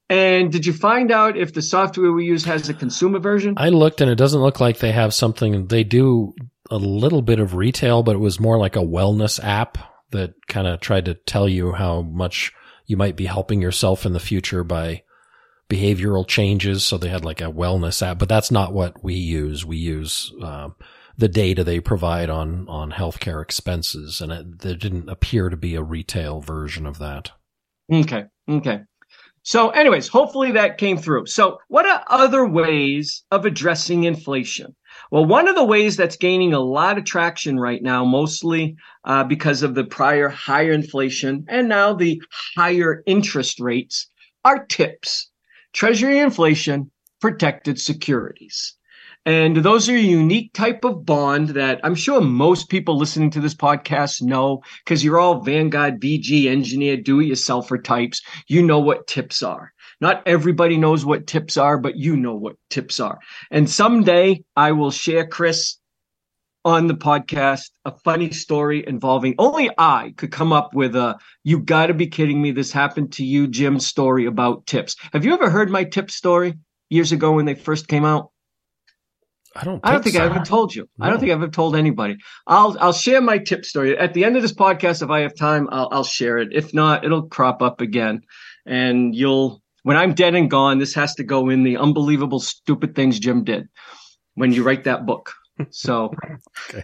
[0.10, 3.54] And did you find out if the software we use has a consumer version?
[3.58, 5.68] I looked and it doesn't look like they have something.
[5.68, 6.34] They do
[6.70, 9.78] a little bit of retail, but it was more like a wellness app
[10.12, 12.52] that kind of tried to tell you how much
[12.86, 15.04] you might be helping yourself in the future by
[15.72, 16.84] behavioral changes.
[16.84, 19.66] So they had like a wellness app, but that's not what we use.
[19.66, 20.70] We use, uh,
[21.18, 24.22] the data they provide on, on healthcare expenses.
[24.22, 27.32] And it, there didn't appear to be a retail version of that.
[27.92, 28.26] Okay.
[28.50, 28.80] Okay.
[29.44, 31.26] So anyways, hopefully that came through.
[31.26, 34.76] So what are other ways of addressing inflation?
[35.10, 39.24] Well, one of the ways that's gaining a lot of traction right now, mostly uh,
[39.24, 42.22] because of the prior higher inflation and now the
[42.56, 44.10] higher interest rates,
[44.46, 45.31] are tips.
[45.74, 48.76] Treasury inflation protected securities.
[49.26, 53.40] And those are a unique type of bond that I'm sure most people listening to
[53.40, 58.24] this podcast know because you're all Vanguard, VG, engineer, do it yourselfer types.
[58.48, 59.74] You know what tips are.
[60.00, 63.20] Not everybody knows what tips are, but you know what tips are.
[63.52, 65.78] And someday I will share, Chris,
[66.64, 71.60] on the podcast a funny story involving only I could come up with a you
[71.60, 74.96] got to be kidding me this happened to you Jim story about tips.
[75.14, 76.56] Have you ever heard my tip story
[76.90, 78.32] years ago when they first came out?
[79.56, 79.82] I don't.
[79.84, 80.22] I don't think so.
[80.22, 80.88] I ever told you.
[80.98, 81.06] No.
[81.06, 82.18] I don't think I've ever told anybody.
[82.48, 85.02] I'll I'll share my tip story at the end of this podcast.
[85.02, 86.50] If I have time, I'll I'll share it.
[86.54, 88.22] If not, it'll crop up again,
[88.66, 90.80] and you'll when I'm dead and gone.
[90.80, 93.68] This has to go in the unbelievable stupid things Jim did
[94.36, 95.34] when you write that book.
[95.70, 96.14] So
[96.70, 96.84] okay.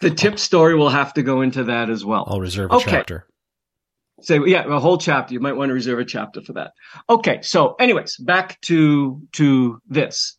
[0.00, 2.24] the tip story will have to go into that as well.
[2.28, 2.90] I'll reserve a okay.
[2.90, 3.26] chapter.
[4.20, 5.34] So yeah, a whole chapter.
[5.34, 6.72] You might want to reserve a chapter for that.
[7.08, 7.40] Okay.
[7.42, 10.36] So anyways, back to, to this.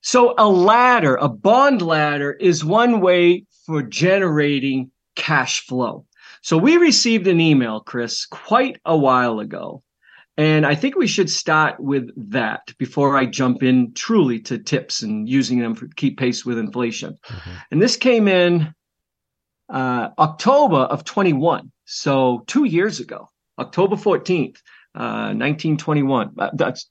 [0.00, 6.06] So a ladder, a bond ladder is one way for generating cash flow.
[6.42, 9.82] So we received an email, Chris, quite a while ago
[10.38, 15.02] and I think we should start with that before I jump in truly to tips
[15.02, 17.18] and using them to keep pace with inflation.
[17.26, 17.50] Mm-hmm.
[17.72, 18.72] And this came in
[19.68, 21.72] uh, October of 21.
[21.86, 24.58] So two years ago, October 14th,
[24.94, 26.30] uh, 1921.
[26.38, 26.88] Uh, that's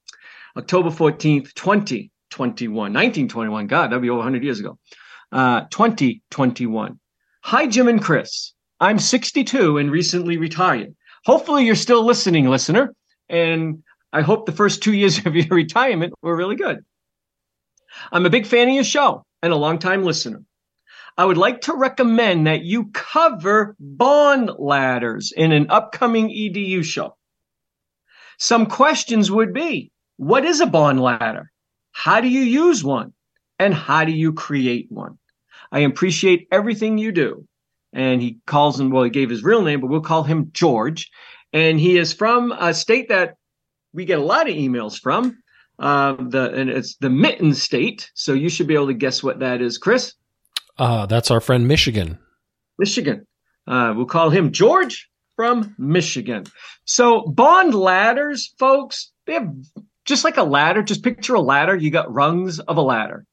[0.57, 2.73] October 14th, 2021.
[2.73, 3.67] 1921.
[3.67, 4.77] God, that'd be over 100 years ago.
[5.31, 6.99] Uh, 2021.
[7.43, 8.51] Hi, Jim and Chris.
[8.81, 10.93] I'm 62 and recently retired.
[11.23, 12.93] Hopefully, you're still listening, listener.
[13.29, 16.83] And I hope the first two years of your retirement were really good.
[18.11, 20.43] I'm a big fan of your show and a longtime listener.
[21.17, 27.15] I would like to recommend that you cover bond ladders in an upcoming EDU show.
[28.37, 31.51] Some questions would be, what is a bond ladder?
[31.91, 33.13] How do you use one?
[33.57, 35.17] And how do you create one?
[35.71, 37.47] I appreciate everything you do.
[37.93, 41.09] And he calls him, well, he gave his real name, but we'll call him George.
[41.53, 43.35] And he is from a state that
[43.93, 45.37] we get a lot of emails from.
[45.79, 48.09] Uh, the and it's the Mitten State.
[48.15, 50.13] So you should be able to guess what that is, Chris.
[50.77, 52.17] Uh, that's our friend Michigan.
[52.79, 53.25] Michigan.
[53.67, 56.45] Uh, we'll call him George from Michigan.
[56.85, 59.53] So bond ladders, folks, they have
[60.05, 60.81] just like a ladder.
[60.81, 61.75] Just picture a ladder.
[61.75, 63.25] You got rungs of a ladder.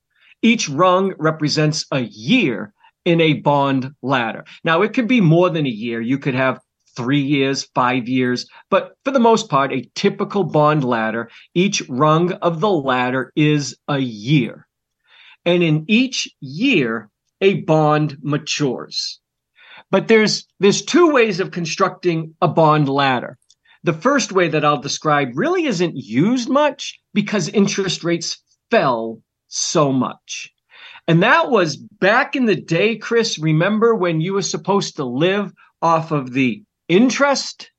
[0.42, 4.44] Each rung represents a year in a bond ladder.
[4.64, 6.00] Now, it could be more than a year.
[6.00, 6.60] You could have
[6.96, 12.32] three years, five years, but for the most part, a typical bond ladder, each rung
[12.32, 14.66] of the ladder is a year.
[15.44, 19.20] And in each year, a bond matures.
[19.90, 23.38] But there's there's two ways of constructing a bond ladder.
[23.82, 29.92] The first way that I'll describe really isn't used much because interest rates fell so
[29.92, 30.50] much.
[31.06, 33.38] And that was back in the day, Chris.
[33.38, 37.70] Remember when you were supposed to live off of the interest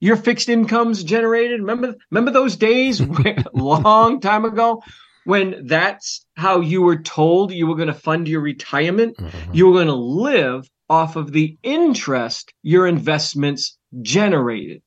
[0.00, 1.60] your fixed incomes generated?
[1.60, 3.00] Remember, remember those days
[3.54, 4.82] long time ago
[5.24, 9.16] when that's how you were told you were going to fund your retirement?
[9.16, 9.54] Mm-hmm.
[9.54, 14.82] You were going to live off of the interest your investments generated.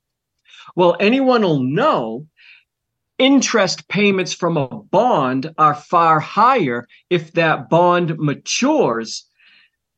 [0.75, 2.27] Well, anyone will know
[3.17, 9.25] interest payments from a bond are far higher if that bond matures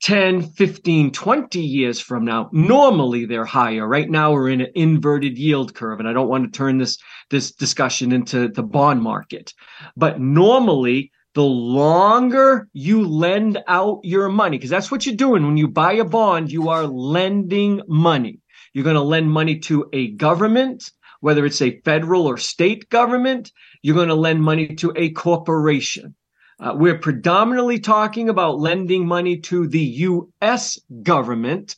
[0.04, 2.50] 10, 15, 20 years from now.
[2.54, 3.88] Normally they're higher.
[3.88, 6.98] Right now we're in an inverted yield curve and I don't want to turn this
[7.30, 9.54] this discussion into the bond market.
[9.96, 15.58] But normally the longer you lend out your money because that's what you're doing when
[15.58, 18.40] you buy a bond, you are lending money.
[18.74, 23.52] You're going to lend money to a government, whether it's a federal or state government.
[23.82, 26.16] You're going to lend money to a corporation.
[26.60, 30.80] Uh, we're predominantly talking about lending money to the U.S.
[31.04, 31.76] government.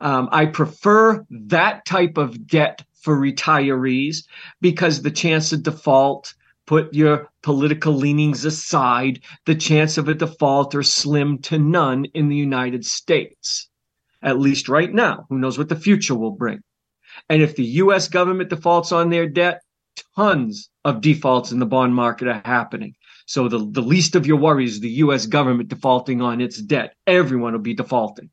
[0.00, 4.24] Um, I prefer that type of debt for retirees
[4.60, 6.34] because the chance of default,
[6.66, 12.28] put your political leanings aside, the chance of a default are slim to none in
[12.28, 13.68] the United States
[14.22, 15.26] at least right now.
[15.28, 16.62] Who knows what the future will bring?
[17.28, 19.62] And if the US government defaults on their debt,
[20.16, 22.94] tons of defaults in the bond market are happening.
[23.30, 26.96] So the, the least of your worries is the US government defaulting on its debt.
[27.06, 28.30] Everyone will be defaulting.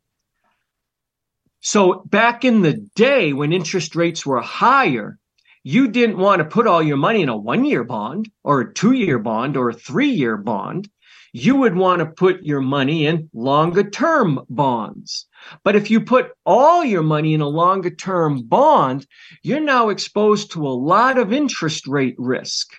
[1.61, 5.19] So back in the day when interest rates were higher,
[5.61, 8.73] you didn't want to put all your money in a one year bond or a
[8.73, 10.89] two year bond or a three year bond.
[11.31, 15.27] You would want to put your money in longer term bonds.
[15.63, 19.05] But if you put all your money in a longer term bond,
[19.43, 22.73] you're now exposed to a lot of interest rate risk.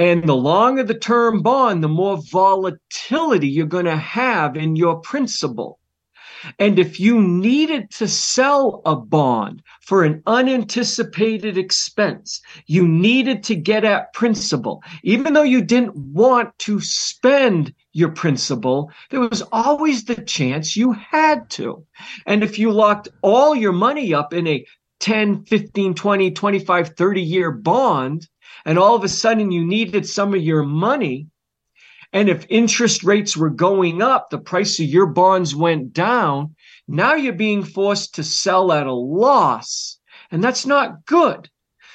[0.00, 4.98] And the longer the term bond, the more volatility you're going to have in your
[5.00, 5.78] principal.
[6.58, 13.54] And if you needed to sell a bond for an unanticipated expense, you needed to
[13.54, 20.04] get at principal, even though you didn't want to spend your principal, there was always
[20.06, 21.84] the chance you had to.
[22.24, 24.64] And if you locked all your money up in a
[25.00, 28.26] 10, 15, 20, 25, 30 year bond,
[28.64, 31.28] and all of a sudden you needed some of your money,
[32.12, 36.56] and if interest rates were going up, the price of your bonds went down.
[36.88, 39.98] Now you're being forced to sell at a loss.
[40.30, 41.48] And that's not good.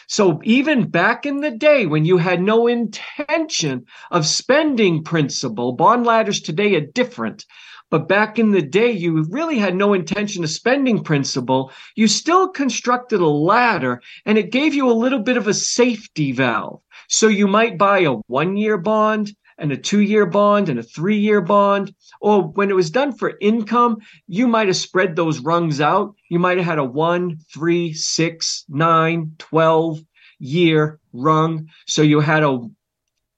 [0.08, 6.06] So even back in the day when you had no intention of spending principal, bond
[6.06, 7.46] ladders today are different.
[7.92, 11.72] But back in the day, you really had no intention of spending principal.
[11.96, 16.32] You still constructed a ladder and it gave you a little bit of a safety
[16.32, 16.82] valve.
[17.08, 20.84] So you might buy a one year bond and a two year bond and a
[20.84, 21.94] three year bond.
[22.20, 26.16] Or when it was done for income, you might have spread those rungs out.
[26.30, 30.00] You might have had a one, three, six, nine, 12
[30.40, 31.70] year rung.
[31.88, 32.60] So you had a,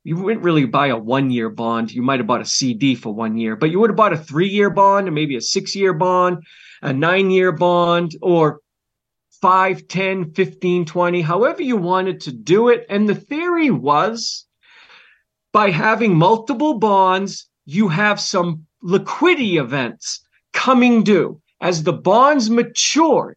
[0.07, 1.91] you wouldn't really buy a one year bond.
[1.91, 4.17] You might have bought a CD for one year, but you would have bought a
[4.17, 6.45] three year bond and maybe a six year bond,
[6.81, 8.61] a nine year bond, or
[9.41, 12.85] 5, 10, 15, 20, however you wanted to do it.
[12.89, 14.45] And the theory was
[15.51, 20.21] by having multiple bonds, you have some liquidity events
[20.53, 21.41] coming due.
[21.59, 23.35] As the bonds matured,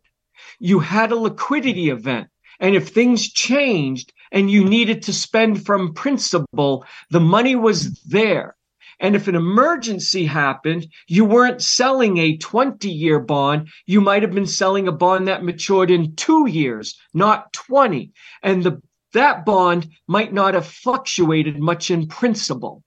[0.60, 2.28] you had a liquidity event.
[2.60, 8.56] And if things changed and you needed to spend from principal, the money was there.
[9.00, 13.68] And if an emergency happened, you weren't selling a 20 year bond.
[13.86, 18.12] You might have been selling a bond that matured in two years, not 20.
[18.42, 22.84] And the that bond might not have fluctuated much in principal.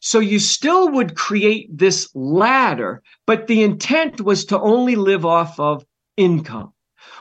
[0.00, 5.58] So you still would create this ladder, but the intent was to only live off
[5.60, 5.86] of
[6.16, 6.72] income.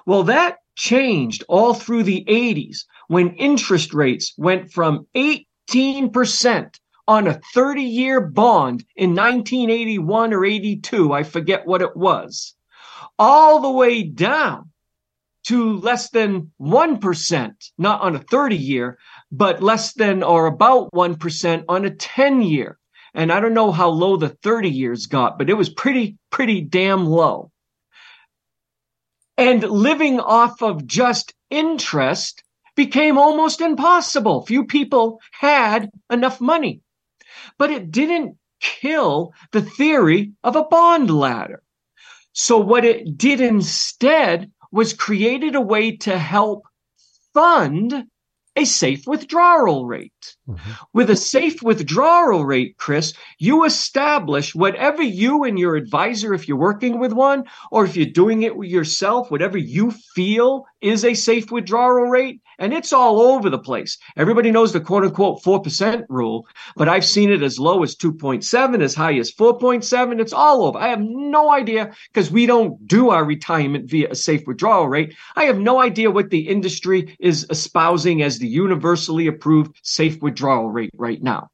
[0.06, 6.76] Well, that changed all through the 80s when interest rates went from 18%
[7.10, 12.56] on a 30 year bond in 1981 or 82, I forget what it was,
[13.20, 14.70] all the way down
[15.48, 18.98] to less than 1%, not on a 30 year,
[19.30, 22.80] but less than or about 1% on a 10 year.
[23.14, 26.62] And I don't know how low the 30 years got, but it was pretty, pretty
[26.62, 27.52] damn low.
[29.38, 32.42] And living off of just interest
[32.86, 34.44] became almost impossible.
[34.44, 36.82] Few people had enough money.
[37.60, 41.62] But it didn't kill the theory of a bond ladder.
[42.34, 46.64] So what it did instead was created a way to help
[47.36, 48.06] fund
[48.56, 50.36] a safe withdrawal rate.
[50.50, 50.72] Mm-hmm.
[50.94, 56.58] With a safe withdrawal rate, Chris, you establish whatever you and your advisor, if you're
[56.58, 61.52] working with one, or if you're doing it yourself, whatever you feel is a safe
[61.52, 63.98] withdrawal rate, and it's all over the place.
[64.18, 68.82] Everybody knows the quote unquote 4% rule, but I've seen it as low as 2.7,
[68.82, 70.20] as high as 4.7.
[70.20, 70.80] It's all over.
[70.80, 75.16] I have no idea because we don't do our retirement via a safe withdrawal rate.
[75.36, 80.41] I have no idea what the industry is espousing as the universally approved safe withdrawal
[80.42, 81.50] rate right now.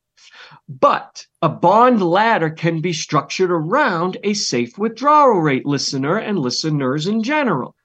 [0.68, 7.08] But a bond ladder can be structured around a safe withdrawal rate listener and listeners
[7.08, 7.76] in general.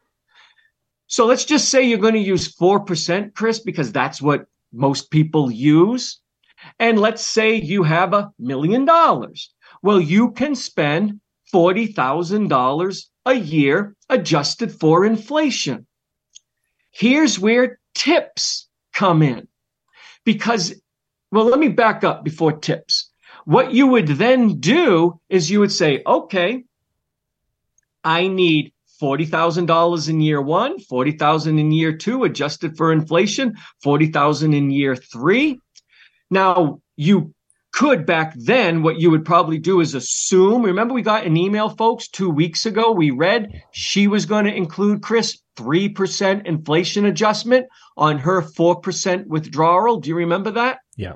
[1.06, 5.50] So let's just say you're going to use 4%, Chris, because that's what most people
[5.50, 6.20] use.
[6.78, 9.52] And let's say you have a million dollars.
[9.82, 11.20] Well, you can spend
[11.52, 15.86] $40,000 a year adjusted for inflation.
[16.90, 19.48] Here's where tips come in.
[20.24, 20.74] Because,
[21.32, 23.10] well, let me back up before tips.
[23.44, 26.64] What you would then do is you would say, okay,
[28.04, 34.70] I need $40,000 in year one, 40,000 in year two, adjusted for inflation, 40,000 in
[34.70, 35.58] year three.
[36.30, 37.34] Now you
[37.72, 40.62] could back then, what you would probably do is assume.
[40.62, 42.92] Remember, we got an email, folks, two weeks ago.
[42.92, 47.66] We read she was going to include Chris 3% inflation adjustment
[47.96, 50.00] on her 4% withdrawal.
[50.00, 50.80] Do you remember that?
[50.96, 51.14] Yeah.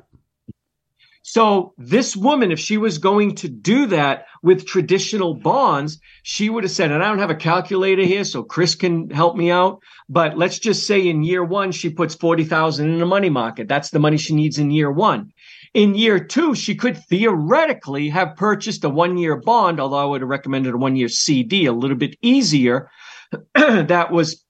[1.29, 6.63] So this woman, if she was going to do that with traditional bonds, she would
[6.63, 9.81] have said, and I don't have a calculator here, so Chris can help me out.
[10.09, 13.67] But let's just say in year one, she puts 40,000 in the money market.
[13.67, 15.33] That's the money she needs in year one.
[15.75, 20.21] In year two, she could theoretically have purchased a one year bond, although I would
[20.21, 22.89] have recommended a one year CD, a little bit easier,
[23.55, 24.45] that was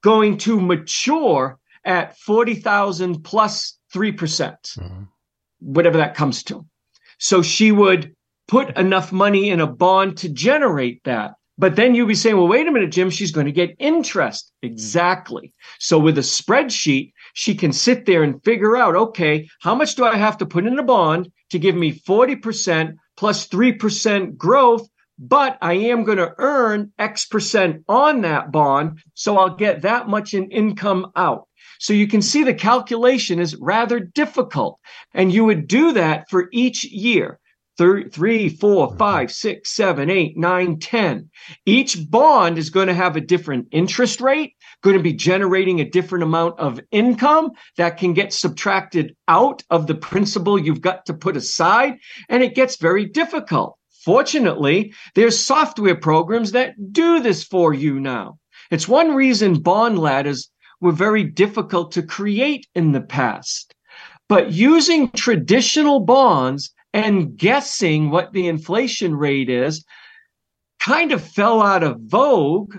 [0.00, 4.16] going to mature at 40,000 plus 3%.
[4.16, 5.02] percent mm hmm
[5.60, 6.66] whatever that comes to.
[7.18, 8.14] So she would
[8.48, 11.34] put enough money in a bond to generate that.
[11.58, 14.50] But then you'd be saying, well, wait a minute, Jim, she's going to get interest.
[14.62, 15.52] Exactly.
[15.78, 20.04] So with a spreadsheet, she can sit there and figure out, okay, how much do
[20.04, 24.88] I have to put in a bond to give me 40% plus 3% growth?
[25.18, 29.00] But I am going to earn X percent on that bond.
[29.12, 31.46] So I'll get that much in income out.
[31.80, 34.78] So you can see the calculation is rather difficult.
[35.14, 37.40] And you would do that for each year.
[37.78, 38.98] Three, four, mm-hmm.
[38.98, 41.30] five, six, seven, eight, nine, ten.
[41.64, 45.88] Each bond is going to have a different interest rate, going to be generating a
[45.88, 51.14] different amount of income that can get subtracted out of the principal you've got to
[51.14, 51.94] put aside.
[52.28, 53.78] And it gets very difficult.
[54.04, 58.38] Fortunately, there's software programs that do this for you now.
[58.70, 60.49] It's one reason bond ladders
[60.80, 63.74] were very difficult to create in the past.
[64.28, 69.84] But using traditional bonds and guessing what the inflation rate is
[70.80, 72.76] kind of fell out of vogue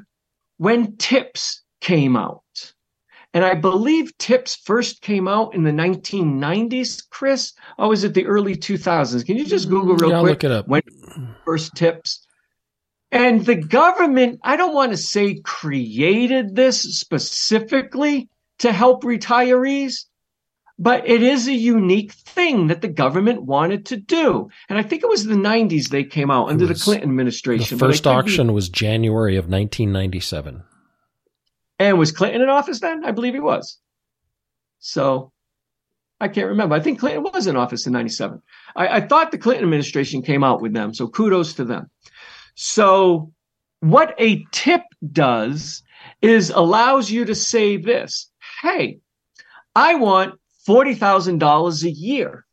[0.58, 2.74] when TIPS came out.
[3.34, 8.14] And I believe TIPS first came out in the 1990s, Chris, oh, or was it
[8.14, 9.26] the early 2000s?
[9.26, 10.32] Can you just Google real yeah, quick?
[10.32, 10.68] Look it up.
[10.68, 10.82] When
[11.45, 12.28] first TIPS?
[13.12, 20.05] And the government, I don't want to say created this specifically to help retirees,
[20.80, 24.49] but it is a unique thing that the government wanted to do.
[24.70, 27.78] And I think it was the 90s they came out under the Clinton administration.
[27.78, 30.64] The first auction be, was January of 1997.
[31.80, 33.03] And was Clinton in office then?
[33.03, 33.78] I believe he was.
[34.80, 35.34] So
[36.22, 36.76] I can't remember.
[36.76, 38.41] I think Clinton was in office in 97.
[38.76, 40.93] I, I thought the Clinton administration came out with them.
[40.93, 41.89] So kudos to them.
[42.56, 43.34] So
[43.80, 45.84] what a tip does
[46.22, 48.30] is allows you to say this.
[48.62, 48.99] Hey,
[49.76, 52.45] I want $40,000 a year.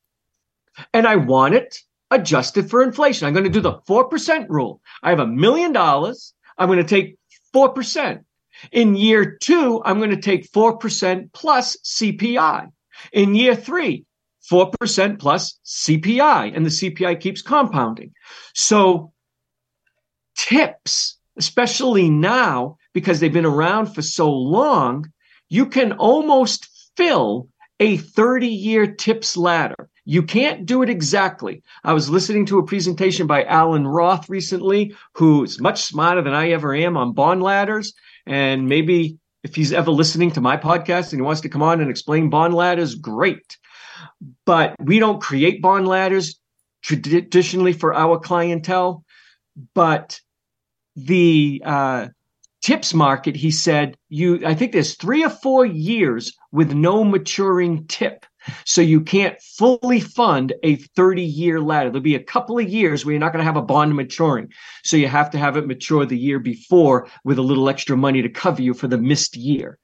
[0.95, 1.79] and I want it
[2.11, 3.27] adjusted for inflation.
[3.27, 4.81] I'm going to do the 4% rule.
[5.03, 6.35] I have a million dollars.
[6.57, 7.19] I'm going to take
[7.55, 8.25] 4%.
[8.73, 12.69] In year two, I'm going to take 4% plus CPI.
[13.13, 14.05] In year three,
[14.51, 18.13] 4% plus CPI, and the CPI keeps compounding.
[18.55, 19.13] So
[20.39, 25.13] tips, especially now, because they've been around for so long,
[25.51, 27.49] you can almost fill
[27.81, 29.91] a 30 year tips ladder.
[30.05, 31.63] You can't do it exactly.
[31.85, 36.51] I was listening to a presentation by Alan Roth recently, who's much smarter than I
[36.51, 37.93] ever am on bond ladders.
[38.27, 41.81] And maybe if he's ever listening to my podcast and he wants to come on
[41.81, 43.59] and explain bond ladders, great.
[44.47, 46.41] But we don't create bond ladders
[46.83, 49.05] traditionally for our clientele.
[49.75, 50.21] But
[51.07, 52.09] the uh,
[52.63, 57.87] tips market, he said, you I think there's three or four years with no maturing
[57.87, 58.27] tip.
[58.65, 61.91] So you can't fully fund a 30 year ladder.
[61.91, 64.49] There'll be a couple of years where you're not going to have a bond maturing.
[64.85, 68.23] So you have to have it mature the year before with a little extra money
[68.23, 69.79] to cover you for the missed year.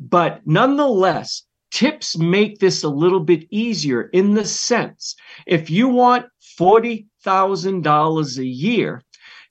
[0.00, 5.14] But nonetheless, tips make this a little bit easier in the sense
[5.46, 6.26] if you want
[6.58, 9.02] $40,000 a year,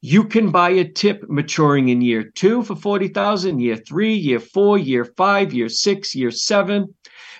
[0.02, 4.78] you can buy a tip maturing in year two for 40,000, year three, year four,
[4.78, 6.94] year five, year six, year seven.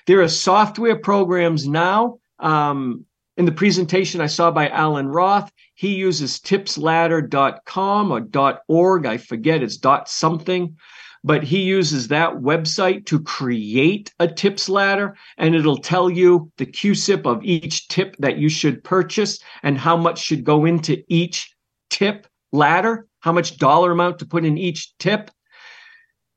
[0.06, 2.18] There are software programs now.
[2.38, 3.04] Um,
[3.36, 9.06] in the presentation I saw by Alan Roth, he uses tipsladder.com or .org.
[9.06, 10.76] I forget it's dot something,
[11.22, 16.66] but he uses that website to create a tips ladder and it'll tell you the
[16.66, 21.54] CUSIP of each tip that you should purchase and how much should go into each
[21.90, 25.30] tip ladder, how much dollar amount to put in each tip.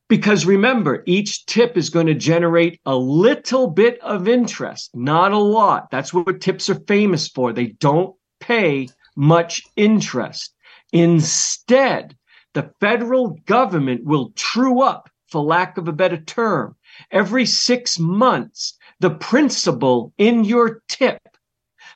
[0.08, 5.38] Because remember, each tip is going to generate a little bit of interest, not a
[5.38, 5.90] lot.
[5.90, 7.52] That's what tips are famous for.
[7.52, 10.54] They don't pay much interest.
[10.92, 12.16] Instead,
[12.54, 16.76] the federal government will true up, for lack of a better term,
[17.10, 21.20] every six months, the principal in your tip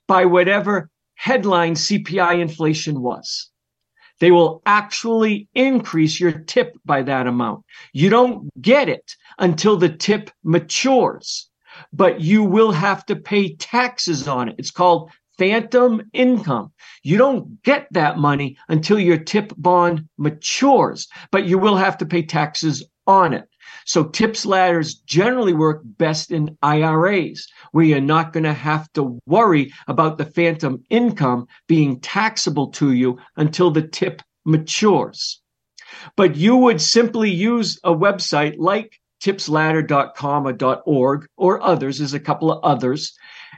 [0.09, 3.51] by whatever headline CPI inflation was.
[4.21, 7.65] They will actually increase your tip by that amount.
[7.93, 11.51] You don't get it until the tip matures,
[11.93, 14.57] but you will have to pay taxes on it.
[14.59, 16.73] It's called phantom income.
[17.03, 22.07] You don't get that money until your tip bond matures, but you will have to
[22.07, 23.49] pay taxes on it.
[23.85, 29.19] So tips ladders generally work best in IRAs where you're not going to have to
[29.27, 35.41] worry about the phantom income being taxable to you until the tip matures.
[36.17, 42.21] But you would simply use a website like tipsladder.com or .org or others, there's a
[42.21, 43.17] couple of others,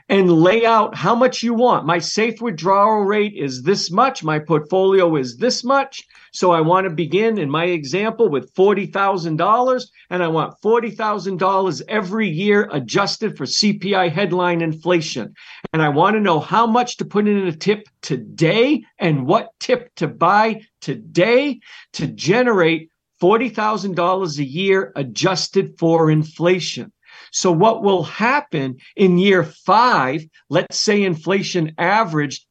[0.09, 1.85] and lay out how much you want.
[1.85, 4.23] My safe withdrawal rate is this much.
[4.23, 6.03] My portfolio is this much.
[6.33, 12.27] So I want to begin in my example with $40,000 and I want $40,000 every
[12.27, 15.33] year adjusted for CPI headline inflation.
[15.73, 19.51] And I want to know how much to put in a tip today and what
[19.59, 21.59] tip to buy today
[21.93, 22.89] to generate
[23.21, 26.91] $40,000 a year adjusted for inflation.
[27.31, 30.23] So what will happen in year five?
[30.49, 32.45] Let's say inflation averaged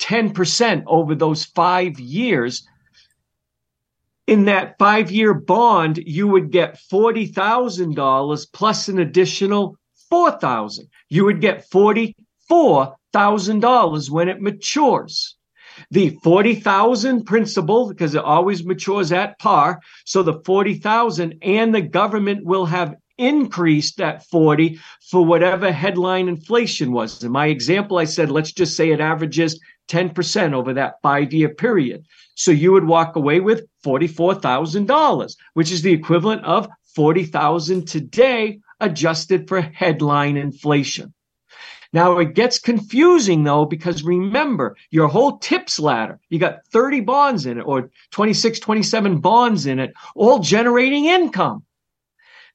[0.00, 2.66] 10% over those five years.
[4.26, 9.76] In that five year bond, you would get $40,000 plus an additional
[10.10, 10.88] 4,000.
[11.08, 15.36] You would get $44,000 when it matures.
[15.90, 19.80] The 40,000 principal, because it always matures at par.
[20.04, 24.78] So the 40,000 and the government will have increased that 40
[25.10, 27.22] for whatever headline inflation was.
[27.22, 31.48] In my example, I said, let's just say it averages 10% over that five year
[31.48, 32.04] period.
[32.34, 39.48] So you would walk away with $44,000, which is the equivalent of 40,000 today adjusted
[39.48, 41.14] for headline inflation.
[41.92, 47.46] Now it gets confusing though, because remember your whole tips ladder, you got 30 bonds
[47.46, 51.64] in it or 26, 27 bonds in it, all generating income.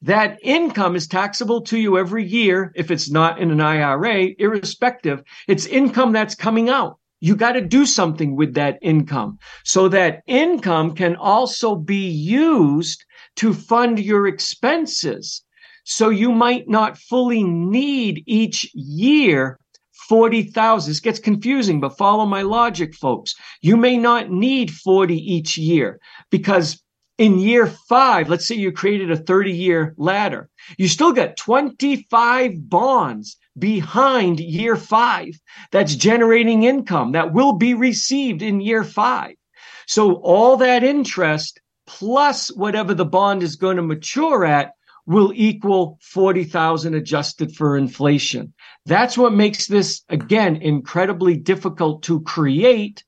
[0.01, 5.23] That income is taxable to you every year if it's not in an IRA, irrespective.
[5.47, 6.99] It's income that's coming out.
[7.19, 9.39] You got to do something with that income.
[9.65, 13.03] So that income can also be used
[13.37, 15.43] to fund your expenses.
[15.83, 19.59] So you might not fully need each year
[20.07, 20.89] 40,000.
[20.89, 23.35] This gets confusing, but follow my logic, folks.
[23.61, 26.81] You may not need 40 each year because
[27.19, 32.69] in year five, let's say you created a 30 year ladder, you still got 25
[32.69, 35.37] bonds behind year five
[35.69, 39.35] that's generating income that will be received in year five.
[39.85, 44.71] So all that interest plus whatever the bond is going to mature at
[45.05, 48.53] will equal 40,000 adjusted for inflation.
[48.85, 53.03] That's what makes this again incredibly difficult to create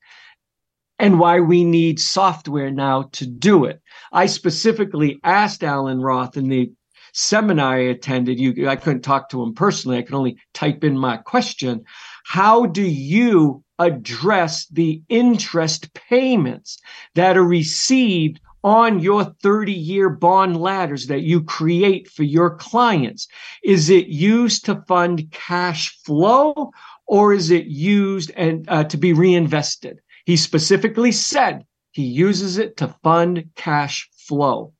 [1.02, 3.82] and why we need software now to do it.
[4.12, 6.70] I specifically asked Alan Roth in the
[7.12, 9.98] seminar I attended, you, I couldn't talk to him personally.
[9.98, 11.84] I could only type in my question.
[12.24, 16.78] How do you address the interest payments
[17.16, 23.26] that are received on your 30 year bond ladders that you create for your clients?
[23.64, 26.70] Is it used to fund cash flow
[27.06, 29.98] or is it used and uh, to be reinvested?
[30.24, 34.72] He specifically said he uses it to fund cash flow.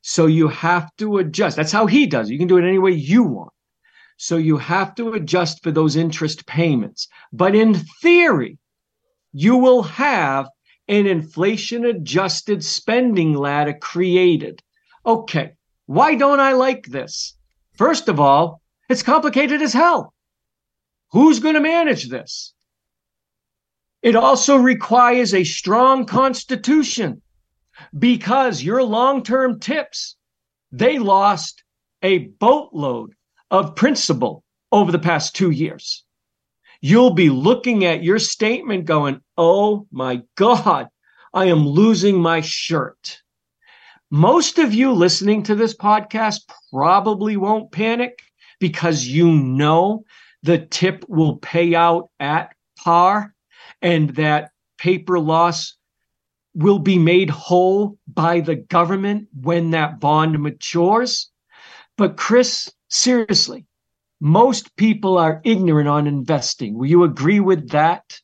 [0.00, 1.56] So you have to adjust.
[1.56, 2.32] That's how he does it.
[2.32, 3.52] You can do it any way you want.
[4.16, 7.08] So you have to adjust for those interest payments.
[7.32, 8.58] But in theory,
[9.32, 10.48] you will have
[10.88, 14.62] an inflation adjusted spending ladder created.
[15.06, 15.52] Okay.
[15.86, 17.34] Why don't I like this?
[17.74, 20.12] First of all, it's complicated as hell.
[21.12, 22.54] Who's going to manage this?
[24.02, 27.22] It also requires a strong constitution
[27.96, 30.16] because your long-term tips,
[30.72, 31.62] they lost
[32.02, 33.14] a boatload
[33.50, 34.42] of principal
[34.72, 36.04] over the past two years.
[36.80, 40.88] You'll be looking at your statement going, Oh my God,
[41.32, 43.22] I am losing my shirt.
[44.10, 46.40] Most of you listening to this podcast
[46.72, 48.18] probably won't panic
[48.58, 50.04] because you know
[50.42, 53.32] the tip will pay out at par
[53.82, 55.76] and that paper loss
[56.54, 61.30] will be made whole by the government when that bond matures.
[61.96, 63.66] But Chris, seriously,
[64.20, 66.78] most people are ignorant on investing.
[66.78, 68.20] Will you agree with that?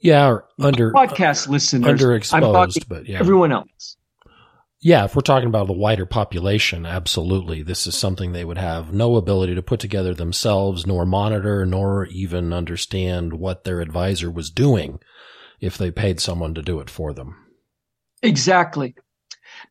[0.00, 3.96] Yeah, under podcast listeners, underexposed, but yeah, everyone else.
[4.82, 7.62] Yeah, if we're talking about the wider population, absolutely.
[7.62, 12.06] This is something they would have no ability to put together themselves, nor monitor, nor
[12.06, 14.98] even understand what their advisor was doing
[15.60, 17.36] if they paid someone to do it for them.
[18.22, 18.94] Exactly.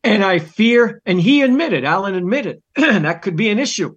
[0.04, 3.96] And I fear, and he admitted, Alan admitted, that could be an issue.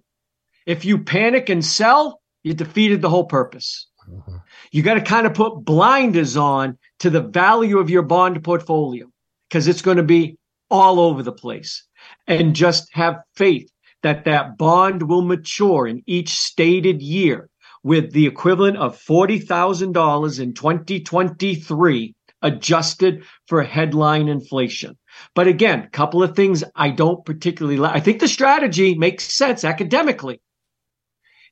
[0.66, 3.88] If you panic and sell, you defeated the whole purpose.
[4.10, 4.36] Mm-hmm.
[4.72, 9.06] You got to kind of put blinders on to the value of your bond portfolio
[9.48, 10.38] because it's going to be
[10.74, 11.86] all over the place
[12.26, 13.70] and just have faith
[14.02, 17.48] that that bond will mature in each stated year
[17.84, 24.98] with the equivalent of $40,000 in 2023 adjusted for headline inflation.
[25.36, 27.94] But again, a couple of things I don't particularly like.
[27.94, 30.40] I think the strategy makes sense academically.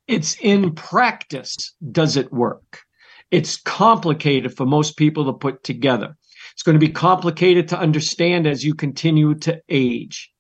[0.09, 1.77] It's in practice.
[1.93, 2.81] Does it work?
[3.31, 6.17] It's complicated for most people to put together.
[6.53, 10.31] It's going to be complicated to understand as you continue to age.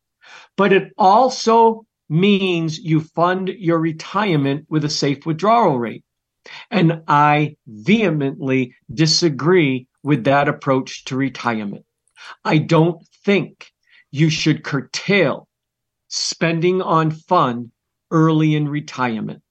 [0.57, 6.05] But it also means you fund your retirement with a safe withdrawal rate.
[6.71, 11.85] And I vehemently disagree with that approach to retirement.
[12.45, 13.71] I don't think
[14.11, 15.49] you should curtail
[16.09, 17.73] spending on fun
[18.11, 19.43] early in retirement.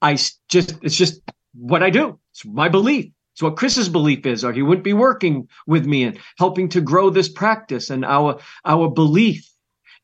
[0.00, 0.14] I
[0.48, 1.20] just, it's just
[1.52, 2.18] what I do.
[2.32, 3.12] It's my belief.
[3.34, 6.80] It's what Chris's belief is, or he wouldn't be working with me and helping to
[6.80, 9.50] grow this practice and our, our belief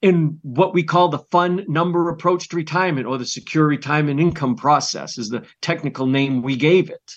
[0.02, 4.56] in what we call the fun number approach to retirement or the secure retirement income
[4.56, 7.12] process is the technical name we gave it.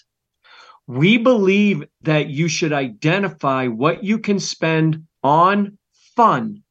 [0.85, 5.79] We believe that you should identify what you can spend on
[6.15, 6.61] fun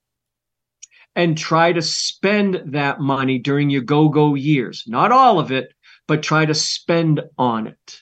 [1.17, 4.85] and try to spend that money during your go go years.
[4.87, 5.73] Not all of it,
[6.07, 8.02] but try to spend on it.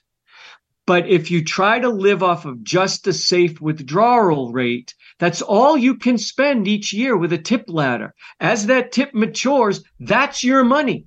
[0.91, 5.77] But if you try to live off of just a safe withdrawal rate, that's all
[5.77, 8.13] you can spend each year with a tip ladder.
[8.41, 11.07] As that tip matures, that's your money.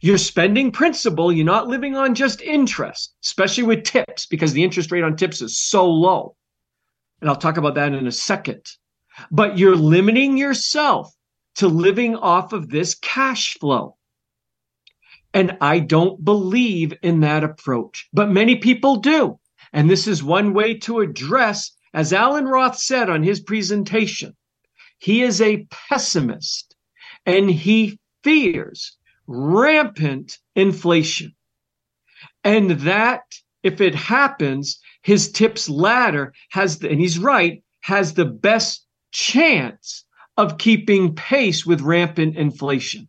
[0.00, 1.30] You're spending principal.
[1.30, 5.42] You're not living on just interest, especially with tips, because the interest rate on tips
[5.42, 6.34] is so low.
[7.20, 8.64] And I'll talk about that in a second.
[9.30, 11.14] But you're limiting yourself
[11.56, 13.97] to living off of this cash flow.
[15.38, 19.38] And I don't believe in that approach, but many people do.
[19.72, 24.34] And this is one way to address, as Alan Roth said on his presentation,
[24.98, 26.74] he is a pessimist
[27.24, 28.96] and he fears
[29.28, 31.36] rampant inflation.
[32.42, 33.22] And that,
[33.62, 40.04] if it happens, his tips ladder has, and he's right, has the best chance
[40.36, 43.08] of keeping pace with rampant inflation.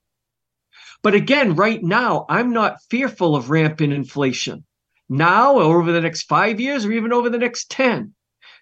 [1.01, 4.65] But again, right now, I'm not fearful of rampant inflation.
[5.07, 8.13] Now, or over the next five years, or even over the next 10,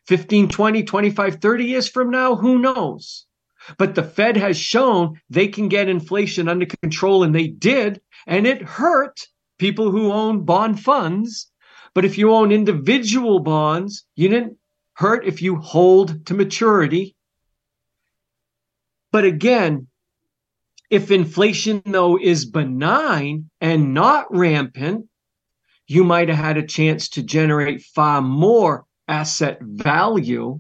[0.05, 3.25] 15, 20, 25, 30 years from now, who knows?
[3.77, 8.47] But the Fed has shown they can get inflation under control, and they did, and
[8.47, 9.27] it hurt
[9.57, 11.51] people who own bond funds.
[11.93, 14.57] But if you own individual bonds, you didn't
[14.93, 17.15] hurt if you hold to maturity.
[19.11, 19.87] But again,
[20.89, 25.07] if inflation, though, is benign and not rampant,
[25.87, 30.59] you might have had a chance to generate far more asset value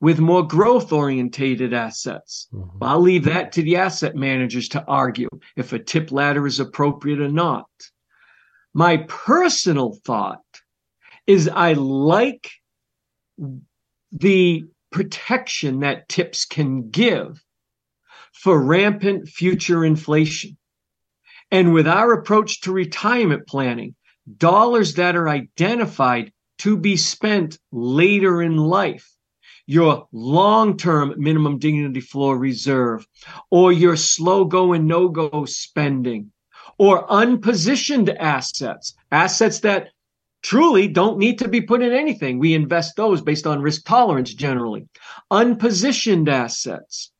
[0.00, 2.48] with more growth orientated assets.
[2.52, 2.82] Mm-hmm.
[2.82, 7.20] I'll leave that to the asset managers to argue if a tip ladder is appropriate
[7.20, 7.66] or not.
[8.74, 10.42] My personal thought
[11.26, 12.50] is I like
[14.12, 17.42] the protection that tips can give
[18.42, 20.56] for rampant future inflation.
[21.50, 23.96] And with our approach to retirement planning,
[24.36, 29.10] dollars that are identified to be spent later in life,
[29.66, 33.06] your long term minimum dignity floor reserve,
[33.50, 36.30] or your slow go and no go spending,
[36.78, 39.88] or unpositioned assets, assets that
[40.42, 42.38] truly don't need to be put in anything.
[42.38, 44.88] We invest those based on risk tolerance generally.
[45.30, 47.10] Unpositioned assets.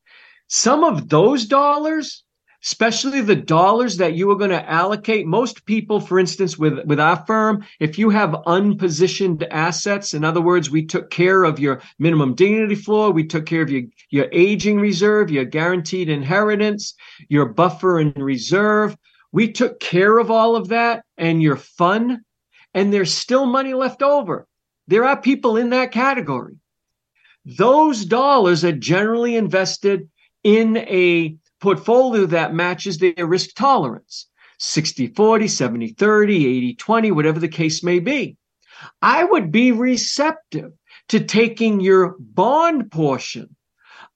[0.48, 2.24] Some of those dollars,
[2.64, 6.98] especially the dollars that you are going to allocate, most people, for instance, with, with
[6.98, 11.80] our firm, if you have unpositioned assets, in other words, we took care of your
[11.98, 16.94] minimum dignity floor, we took care of your, your aging reserve, your guaranteed inheritance,
[17.28, 18.96] your buffer and reserve.
[19.30, 22.24] We took care of all of that and your fun
[22.74, 24.46] and there's still money left over.
[24.86, 26.56] There are people in that category.
[27.44, 30.08] Those dollars are generally invested
[30.48, 34.28] in a portfolio that matches their risk tolerance
[34.58, 38.38] 60 40, 70 30, 80 20, whatever the case may be.
[39.02, 40.72] I would be receptive
[41.10, 43.56] to taking your bond portion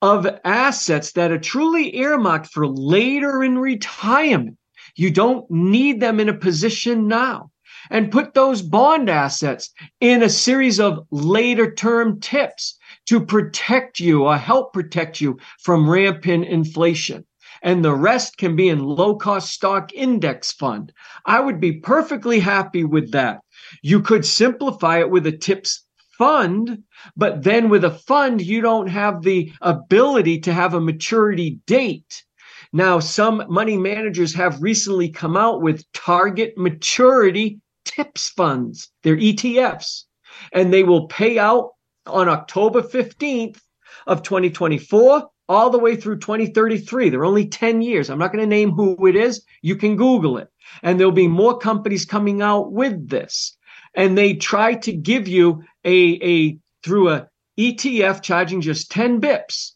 [0.01, 4.57] of assets that are truly earmarked for later in retirement.
[4.97, 7.51] You don't need them in a position now
[7.91, 9.70] and put those bond assets
[10.01, 12.78] in a series of later term tips
[13.09, 17.24] to protect you or help protect you from rampant inflation.
[17.62, 20.92] And the rest can be in low cost stock index fund.
[21.26, 23.40] I would be perfectly happy with that.
[23.82, 25.84] You could simplify it with a tips
[26.18, 26.82] fund,
[27.16, 32.24] but then with a fund, you don't have the ability to have a maturity date.
[32.72, 38.90] Now, some money managers have recently come out with target maturity TIPS funds.
[39.03, 40.05] They're ETFs.
[40.53, 41.72] And they will pay out
[42.07, 43.61] on October 15th
[44.07, 47.11] of 2024 all the way through 2033.
[47.11, 48.09] They're only 10 years.
[48.09, 49.44] I'm not going to name who it is.
[49.61, 50.48] You can Google it.
[50.82, 53.57] And there'll be more companies coming out with this.
[53.94, 57.28] And they try to give you a, a through a
[57.59, 59.72] ETF charging just 10 bips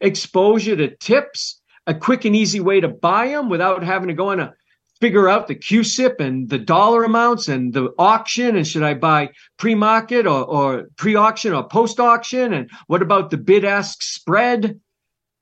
[0.00, 4.30] exposure to tips, a quick and easy way to buy them without having to go
[4.30, 4.54] on a
[5.00, 9.30] figure out the CUSIP and the dollar amounts and the auction and should I buy
[9.56, 14.80] pre-market or, or pre-auction or post-auction and what about the bid-ask spread?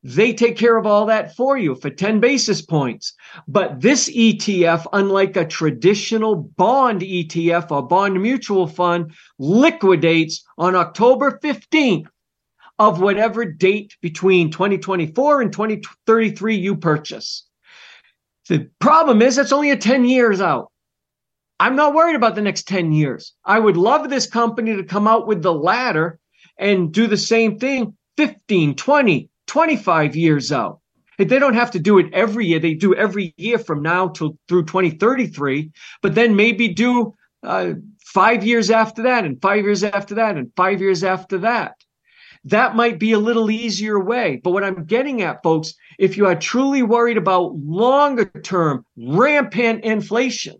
[0.04, 3.14] They take care of all that for you for 10 basis points.
[3.48, 11.40] But this ETF, unlike a traditional bond ETF or bond mutual fund, liquidates on October
[11.42, 12.06] 15th
[12.78, 17.47] of whatever date between 2024 and 2033 you purchase.
[18.48, 20.72] The problem is that's only a 10 years out.
[21.60, 23.34] I'm not worried about the next 10 years.
[23.44, 26.18] I would love this company to come out with the ladder
[26.56, 30.80] and do the same thing 15, 20, 25 years out.
[31.18, 34.08] If they don't have to do it every year, they do every year from now
[34.08, 37.74] till through 2033, but then maybe do uh,
[38.04, 41.74] five years after that, and five years after that, and five years after that.
[42.44, 44.40] That might be a little easier way.
[44.42, 49.84] But what I'm getting at, folks, if you are truly worried about longer term rampant
[49.84, 50.56] inflation,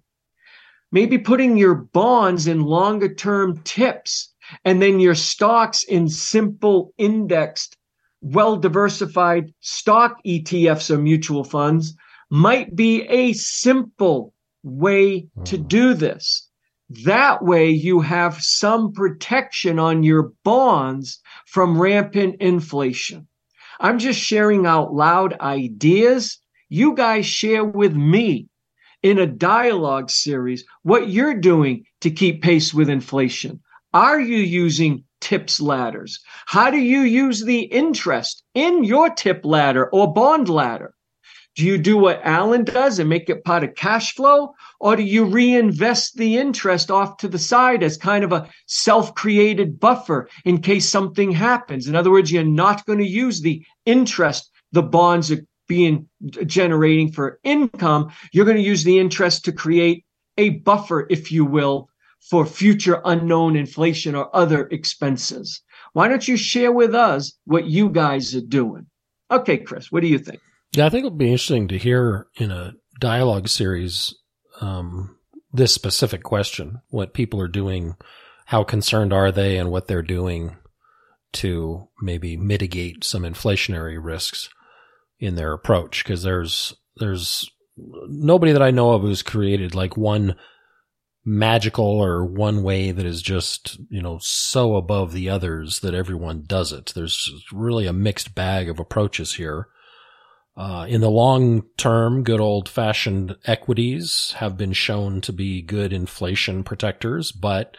[0.91, 7.77] maybe putting your bonds in longer term tips and then your stocks in simple indexed,
[8.21, 11.95] well diversified stock ETFs or mutual funds
[12.31, 15.67] might be a simple way to hmm.
[15.67, 16.49] do this.
[17.05, 21.21] That way you have some protection on your bonds
[21.51, 23.27] from rampant inflation.
[23.81, 26.39] I'm just sharing out loud ideas
[26.69, 28.49] you guys share with me
[29.03, 33.61] in a dialogue series what you're doing to keep pace with inflation.
[33.95, 36.21] Are you using tips ladders?
[36.47, 40.95] How do you use the interest in your tip ladder or bond ladder?
[41.59, 44.55] Do you do what Alan does and make it part of cash flow?
[44.79, 49.13] Or do you reinvest the interest off to the side as kind of a self
[49.17, 51.89] created buffer in case something happens?
[51.89, 56.09] In other words, you're not going to use the interest the bonds are being
[56.47, 58.13] generating for income.
[58.31, 60.05] You're going to use the interest to create
[60.37, 61.89] a buffer, if you will,
[62.21, 65.61] for future unknown inflation or other expenses.
[65.93, 68.87] Why don't you share with us what you guys are doing?
[69.29, 70.39] Okay, Chris, what do you think?
[70.73, 74.15] Yeah, I think it'll be interesting to hear in a dialogue series
[74.61, 75.17] um,
[75.53, 77.97] this specific question: what people are doing,
[78.47, 80.57] how concerned are they, and what they're doing
[81.33, 84.49] to maybe mitigate some inflationary risks
[85.19, 86.05] in their approach.
[86.05, 87.51] Because there's there's
[88.09, 90.37] nobody that I know of who's created like one
[91.25, 96.45] magical or one way that is just, you know, so above the others that everyone
[96.47, 96.93] does it.
[96.95, 99.69] There's really a mixed bag of approaches here.
[100.59, 105.93] Uh, in the long term, good old fashioned equities have been shown to be good
[105.93, 107.77] inflation protectors, but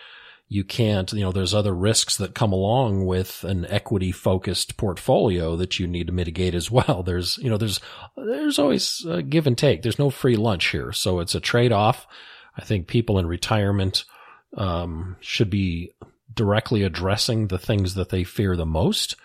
[0.48, 5.58] you can't, you know, there's other risks that come along with an equity focused portfolio
[5.58, 7.04] that you need to mitigate as well.
[7.04, 7.82] There's, you know, there's,
[8.16, 9.82] there's always a give and take.
[9.82, 10.94] There's no free lunch here.
[10.94, 12.08] So it's a trade off.
[12.58, 14.06] I think people in retirement,
[14.56, 15.92] um, should be
[16.34, 19.18] directly addressing the things that they fear the most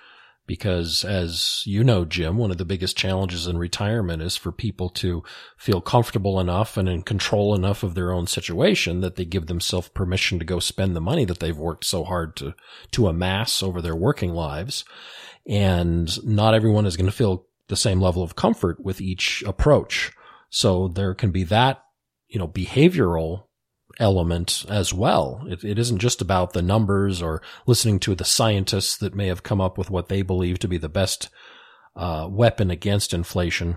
[0.46, 4.90] because as you know, Jim, one of the biggest challenges in retirement is for people
[4.90, 5.22] to
[5.56, 9.88] feel comfortable enough and in control enough of their own situation that they give themselves
[9.88, 12.54] permission to go spend the money that they've worked so hard to,
[12.90, 14.84] to amass over their working lives.
[15.46, 20.12] And not everyone is going to feel the same level of comfort with each approach.
[20.50, 21.82] So there can be that,
[22.28, 23.43] you know, behavioral
[23.98, 25.42] element as well.
[25.46, 29.42] It, it isn't just about the numbers or listening to the scientists that may have
[29.42, 31.28] come up with what they believe to be the best
[31.96, 33.76] uh, weapon against inflation,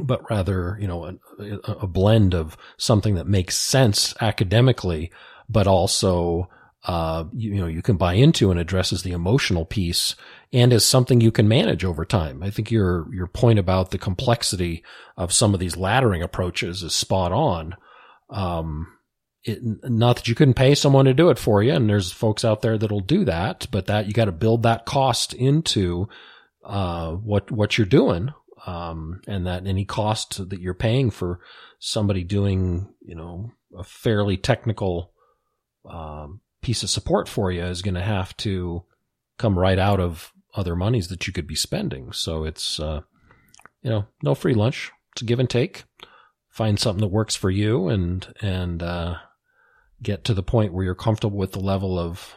[0.00, 5.12] but rather, you know, a, a, blend of something that makes sense academically,
[5.48, 6.48] but also,
[6.86, 10.16] uh, you, you know, you can buy into and addresses the emotional piece
[10.52, 12.42] and is something you can manage over time.
[12.42, 14.82] I think your, your point about the complexity
[15.16, 17.76] of some of these laddering approaches is spot on.
[18.28, 18.88] Um,
[19.44, 22.44] it, not that you couldn't pay someone to do it for you, and there's folks
[22.44, 26.08] out there that'll do that, but that you got to build that cost into
[26.64, 28.32] uh, what what you're doing,
[28.66, 31.40] um, and that any cost that you're paying for
[31.78, 35.12] somebody doing, you know, a fairly technical
[35.88, 38.82] um, piece of support for you is going to have to
[39.36, 42.12] come right out of other monies that you could be spending.
[42.12, 43.00] So it's, uh,
[43.82, 44.90] you know, no free lunch.
[45.12, 45.84] It's a give and take.
[46.48, 49.16] Find something that works for you, and and uh,
[50.04, 52.34] get to the point where you're comfortable with the level of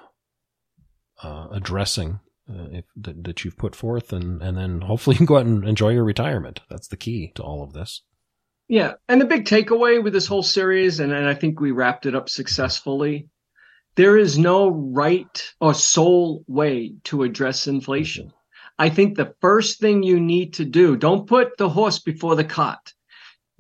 [1.24, 5.26] uh, addressing uh, if, that, that, you've put forth, and and then hopefully you can
[5.26, 6.62] go out and enjoy your retirement.
[6.70, 8.02] That's the key to all of this.
[8.70, 12.06] Yeah, and the big takeaway with this whole series, and, and I think we wrapped
[12.06, 13.30] it up successfully.
[13.96, 18.32] There is no right or sole way to address inflation.
[18.78, 22.44] I think the first thing you need to do, don't put the horse before the
[22.44, 22.94] cart.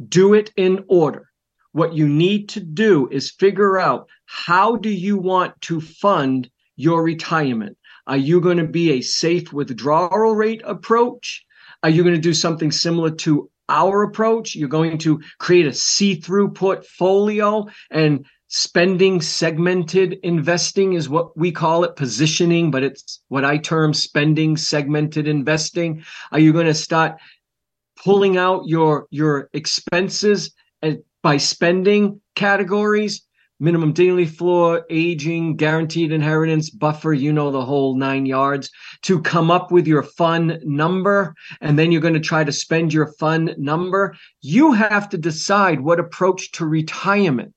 [0.07, 1.29] Do it in order.
[1.71, 7.03] What you need to do is figure out how do you want to fund your
[7.03, 7.77] retirement?
[8.07, 11.45] Are you going to be a safe withdrawal rate approach?
[11.83, 14.55] Are you going to do something similar to our approach?
[14.55, 21.83] You're going to create a see-through portfolio and spending segmented investing is what we call
[21.83, 26.03] it positioning, but it's what I term spending segmented investing.
[26.31, 27.17] Are you going to start
[27.97, 33.27] pulling out your, your expenses and by spending categories
[33.59, 38.69] minimum dignity floor, aging, guaranteed inheritance, buffer, you know, the whole nine yards
[39.01, 41.33] to come up with your fun number.
[41.61, 44.15] And then you're going to try to spend your fun number.
[44.41, 47.53] You have to decide what approach to retirement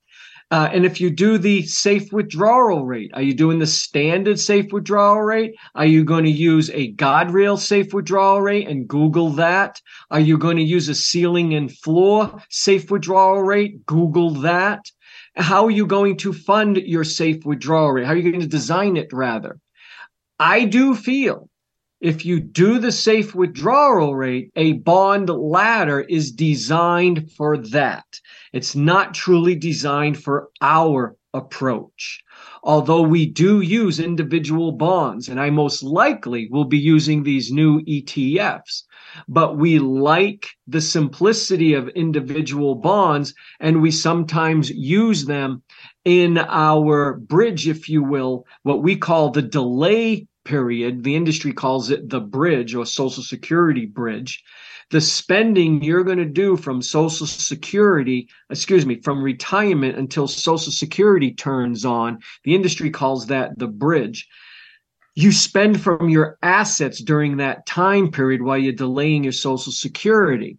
[0.51, 4.73] uh, and if you do the safe withdrawal rate, are you doing the standard safe
[4.73, 5.55] withdrawal rate?
[5.75, 9.81] Are you going to use a guardrail safe withdrawal rate and Google that?
[10.11, 13.87] Are you going to use a ceiling and floor safe withdrawal rate?
[13.87, 14.81] Google that.
[15.37, 18.07] How are you going to fund your safe withdrawal rate?
[18.07, 19.59] How are you going to design it rather?
[20.39, 21.50] I do feel
[22.01, 28.07] if you do the safe withdrawal rate, a bond ladder is designed for that.
[28.53, 32.23] It's not truly designed for our approach.
[32.63, 37.81] Although we do use individual bonds, and I most likely will be using these new
[37.83, 38.85] ETFs,
[39.29, 45.63] but we like the simplicity of individual bonds, and we sometimes use them
[46.05, 51.05] in our bridge, if you will, what we call the delay period.
[51.05, 54.43] The industry calls it the bridge or Social Security bridge
[54.91, 60.73] the spending you're going to do from social security, excuse me, from retirement until social
[60.73, 64.29] security turns on, the industry calls that the bridge.
[65.15, 70.59] You spend from your assets during that time period while you're delaying your social security.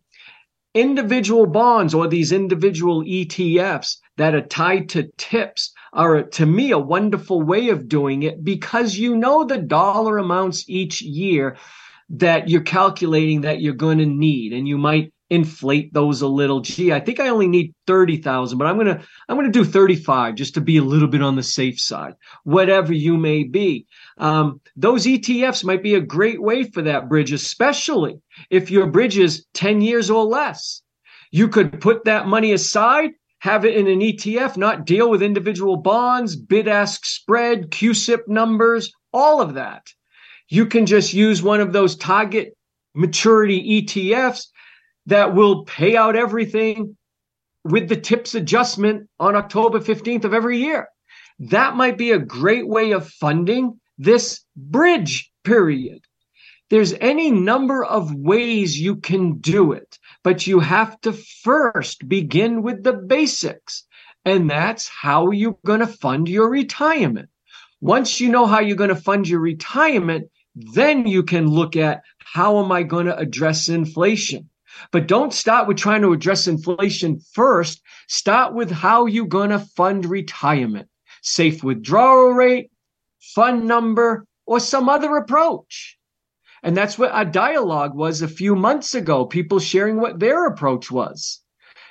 [0.74, 6.78] Individual bonds or these individual ETFs that are tied to TIPS are to me a
[6.78, 11.58] wonderful way of doing it because you know the dollar amounts each year
[12.12, 16.60] that you're calculating that you're going to need and you might inflate those a little.
[16.60, 19.66] Gee i think i only need 30,000 but i'm going to i'm going to do
[19.66, 22.14] 35 just to be a little bit on the safe side
[22.44, 23.88] whatever you may be.
[24.20, 29.18] Um, those ETFs might be a great way for that bridge especially if your bridge
[29.18, 30.84] is 10 years or less.
[31.32, 33.12] You could put that money aside
[33.42, 38.92] have it in an ETF not deal with individual bonds bid ask spread CUSIP numbers
[39.14, 39.88] all of that
[40.52, 42.56] you can just use one of those target
[42.94, 44.48] maturity ETFs
[45.06, 46.98] that will pay out everything
[47.64, 50.88] with the TIPS adjustment on October 15th of every year.
[51.40, 56.04] That might be a great way of funding this bridge period.
[56.70, 62.62] There's any number of ways you can do it, but you have to first begin
[62.62, 63.86] with the basics.
[64.24, 67.30] And that's how you're going to fund your retirement.
[67.80, 72.04] Once you know how you're going to fund your retirement, then you can look at
[72.20, 74.48] how am I going to address inflation?
[74.92, 77.82] But don't start with trying to address inflation first.
[78.08, 80.88] Start with how you're going to fund retirement.
[81.24, 82.72] Safe withdrawal rate,
[83.20, 85.98] fun number, or some other approach.
[86.64, 90.92] And that's what our dialogue was a few months ago, people sharing what their approach
[90.92, 91.42] was.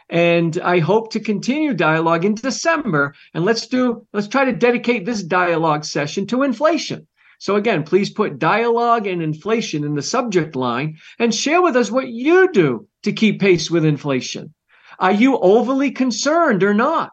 [0.09, 3.15] And I hope to continue dialogue in December.
[3.35, 7.07] And let's do, let's try to dedicate this dialogue session to inflation.
[7.39, 11.91] So again, please put dialogue and inflation in the subject line and share with us
[11.91, 14.53] what you do to keep pace with inflation.
[14.99, 17.13] Are you overly concerned or not?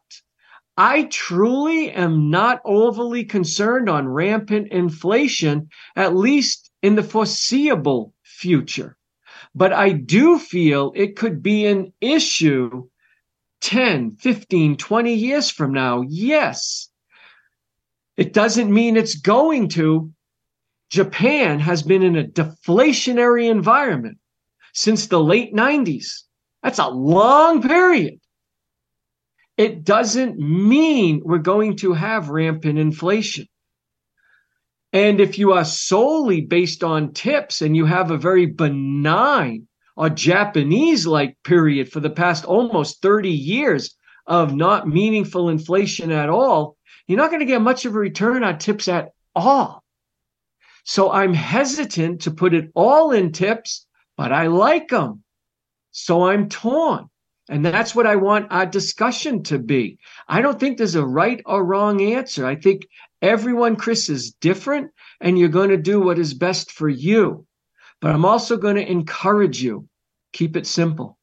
[0.75, 8.97] I truly am not overly concerned on rampant inflation, at least in the foreseeable future.
[9.55, 12.87] But I do feel it could be an issue
[13.61, 16.01] 10, 15, 20 years from now.
[16.01, 16.89] Yes.
[18.15, 20.11] It doesn't mean it's going to,
[20.89, 24.19] Japan has been in a deflationary environment
[24.73, 26.23] since the late 90s.
[26.63, 28.19] That's a long period.
[29.57, 33.47] It doesn't mean we're going to have rampant inflation.
[34.93, 40.09] And if you are solely based on TIPS and you have a very benign or
[40.09, 46.77] Japanese like period for the past almost 30 years of not meaningful inflation at all,
[47.07, 49.83] you're not going to get much of a return on TIPS at all.
[50.83, 53.85] So I'm hesitant to put it all in TIPS,
[54.15, 55.23] but I like them.
[55.91, 57.09] So I'm torn.
[57.49, 59.99] And that's what I want our discussion to be.
[60.27, 62.45] I don't think there's a right or wrong answer.
[62.45, 62.87] I think
[63.21, 64.91] everyone, Chris, is different
[65.21, 67.45] and you're going to do what is best for you.
[68.01, 69.87] But I'm also going to encourage you.
[70.33, 71.17] Keep it simple.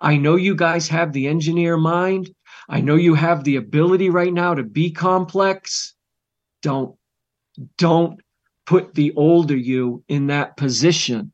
[0.00, 2.30] I know you guys have the engineer mind.
[2.68, 5.94] I know you have the ability right now to be complex.
[6.62, 6.96] Don't,
[7.76, 8.20] don't
[8.66, 11.32] put the older you in that position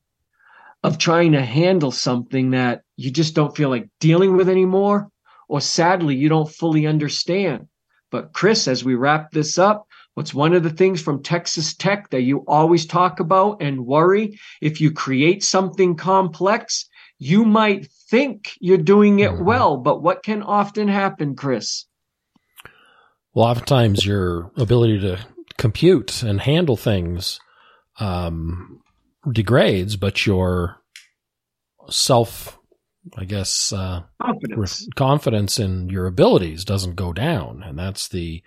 [0.82, 5.08] of trying to handle something that you just don't feel like dealing with anymore,
[5.48, 7.68] or sadly, you don't fully understand.
[8.10, 12.10] But, Chris, as we wrap this up, what's one of the things from Texas Tech
[12.10, 14.38] that you always talk about and worry?
[14.60, 16.86] If you create something complex,
[17.18, 19.44] you might think you're doing it mm-hmm.
[19.44, 21.86] well, but what can often happen, Chris?
[23.34, 25.18] Well, oftentimes your ability to
[25.58, 27.38] compute and handle things
[27.98, 28.80] um,
[29.30, 30.76] degrades, but your
[31.90, 32.58] self,
[33.16, 34.82] I guess, uh, confidence.
[34.82, 37.62] Re- confidence in your abilities doesn't go down.
[37.62, 38.42] And that's the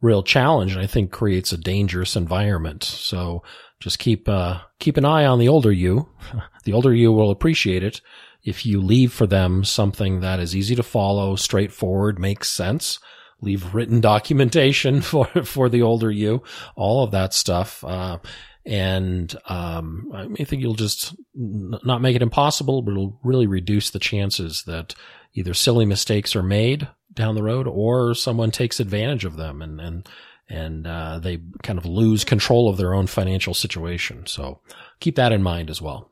[0.00, 0.72] real challenge.
[0.72, 2.84] And I think creates a dangerous environment.
[2.84, 3.42] So
[3.80, 6.08] just keep, uh, keep an eye on the older you.
[6.64, 8.00] the older you will appreciate it
[8.42, 12.98] if you leave for them something that is easy to follow, straightforward, makes sense
[13.44, 16.42] leave written documentation for for the older you,
[16.76, 17.84] all of that stuff.
[17.84, 18.18] Uh,
[18.66, 23.98] and um, I think you'll just not make it impossible, but it'll really reduce the
[23.98, 24.94] chances that
[25.34, 29.80] either silly mistakes are made down the road, or someone takes advantage of them and
[29.80, 30.08] and
[30.48, 34.26] and uh, they kind of lose control of their own financial situation.
[34.26, 34.60] So
[35.00, 36.10] keep that in mind as well.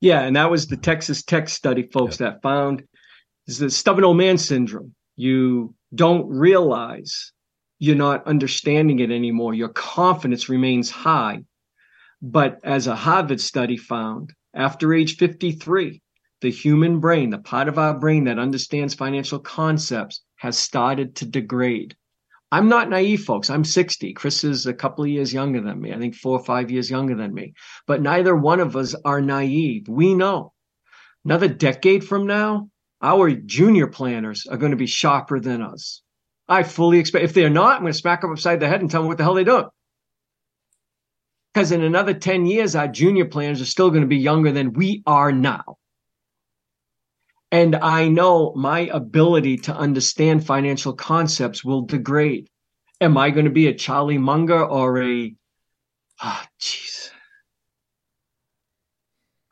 [0.00, 2.84] Yeah, and that was the Texas Tech study, folks, that found
[3.46, 4.94] is the stubborn old man syndrome.
[5.16, 7.32] You don't realize
[7.78, 9.54] you're not understanding it anymore.
[9.54, 11.44] Your confidence remains high.
[12.20, 16.02] But as a Harvard study found, after age 53,
[16.40, 21.26] the human brain, the part of our brain that understands financial concepts, has started to
[21.26, 21.96] degrade.
[22.50, 23.50] I'm not naive, folks.
[23.50, 24.14] I'm 60.
[24.14, 25.92] Chris is a couple of years younger than me.
[25.92, 27.52] I think four or five years younger than me.
[27.86, 29.86] But neither one of us are naive.
[29.88, 30.54] We know
[31.24, 32.70] another decade from now,
[33.02, 36.02] our junior planners are going to be sharper than us.
[36.48, 38.90] I fully expect, if they're not, I'm going to smack them upside the head and
[38.90, 39.66] tell them what the hell they're doing.
[41.52, 44.72] Because in another 10 years, our junior planners are still going to be younger than
[44.72, 45.76] we are now.
[47.50, 52.48] And I know my ability to understand financial concepts will degrade.
[53.00, 55.34] Am I going to be a Charlie Munger or a,
[56.20, 56.97] ah, oh, jeez,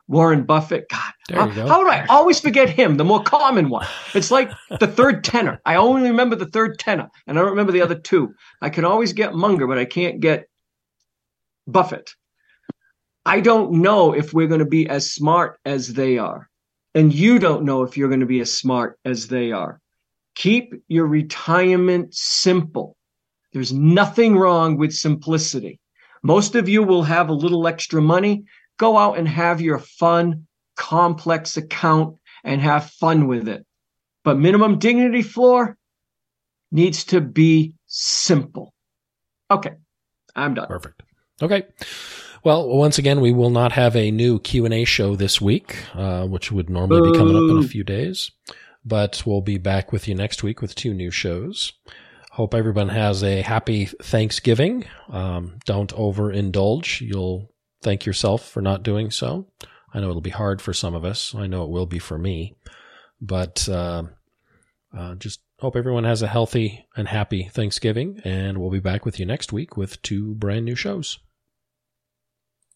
[0.07, 0.89] Warren Buffett?
[0.89, 3.87] God, how, how would I always forget him, the more common one?
[4.13, 5.61] It's like the third tenor.
[5.65, 8.33] I only remember the third tenor, and I don't remember the other two.
[8.61, 10.47] I can always get Munger, but I can't get
[11.67, 12.13] Buffett.
[13.25, 16.49] I don't know if we're going to be as smart as they are
[16.97, 19.79] and you don't know if you're going to be as smart as they are.
[20.33, 22.97] Keep your retirement simple.
[23.53, 25.79] There's nothing wrong with simplicity.
[26.23, 28.45] Most of you will have a little extra money.
[28.77, 33.65] Go out and have your fun, complex account and have fun with it.
[34.23, 35.77] But minimum dignity floor
[36.71, 38.73] needs to be simple.
[39.49, 39.73] Okay,
[40.35, 40.67] I'm done.
[40.67, 41.03] Perfect.
[41.41, 41.63] Okay.
[42.43, 45.77] Well, once again, we will not have a new Q and A show this week,
[45.93, 48.31] uh, which would normally be coming up in a few days.
[48.85, 51.73] But we'll be back with you next week with two new shows.
[52.31, 54.85] Hope everyone has a happy Thanksgiving.
[55.09, 57.01] Um, don't overindulge.
[57.01, 57.51] You'll
[57.81, 59.47] thank yourself for not doing so.
[59.93, 61.33] I know it'll be hard for some of us.
[61.33, 62.55] I know it will be for me.
[63.21, 64.03] But uh,
[64.95, 68.21] uh, just hope everyone has a healthy and happy Thanksgiving.
[68.23, 71.19] And we'll be back with you next week with two brand new shows.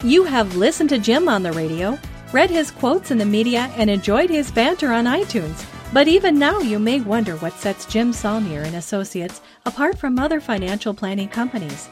[0.04, 2.00] You have listened to Jim on the radio,
[2.34, 5.64] read his quotes in the media, and enjoyed his banter on iTunes.
[5.94, 10.40] But even now, you may wonder what sets Jim Saulnier and Associates apart from other
[10.40, 11.88] financial planning companies.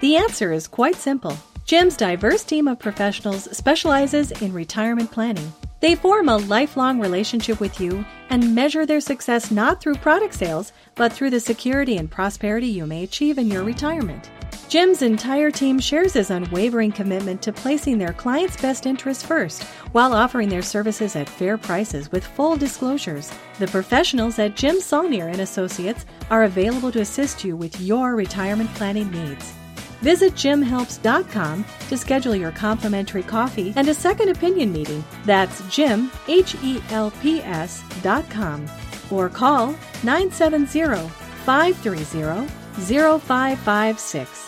[0.00, 1.36] The answer is quite simple.
[1.68, 5.52] Jim's diverse team of professionals specializes in retirement planning.
[5.80, 10.72] They form a lifelong relationship with you and measure their success not through product sales,
[10.94, 14.30] but through the security and prosperity you may achieve in your retirement.
[14.70, 20.14] Jim's entire team shares his unwavering commitment to placing their clients' best interests first while
[20.14, 23.30] offering their services at fair prices with full disclosures.
[23.58, 28.72] The professionals at Jim Saulnier and Associates are available to assist you with your retirement
[28.74, 29.52] planning needs.
[30.00, 35.04] Visit jimhelps.com to schedule your complimentary coffee and a second opinion meeting.
[35.24, 38.66] That's jim, H-E-L-P-S dot com.
[39.10, 41.08] Or call 970
[41.44, 42.48] 530
[42.78, 44.47] 0556.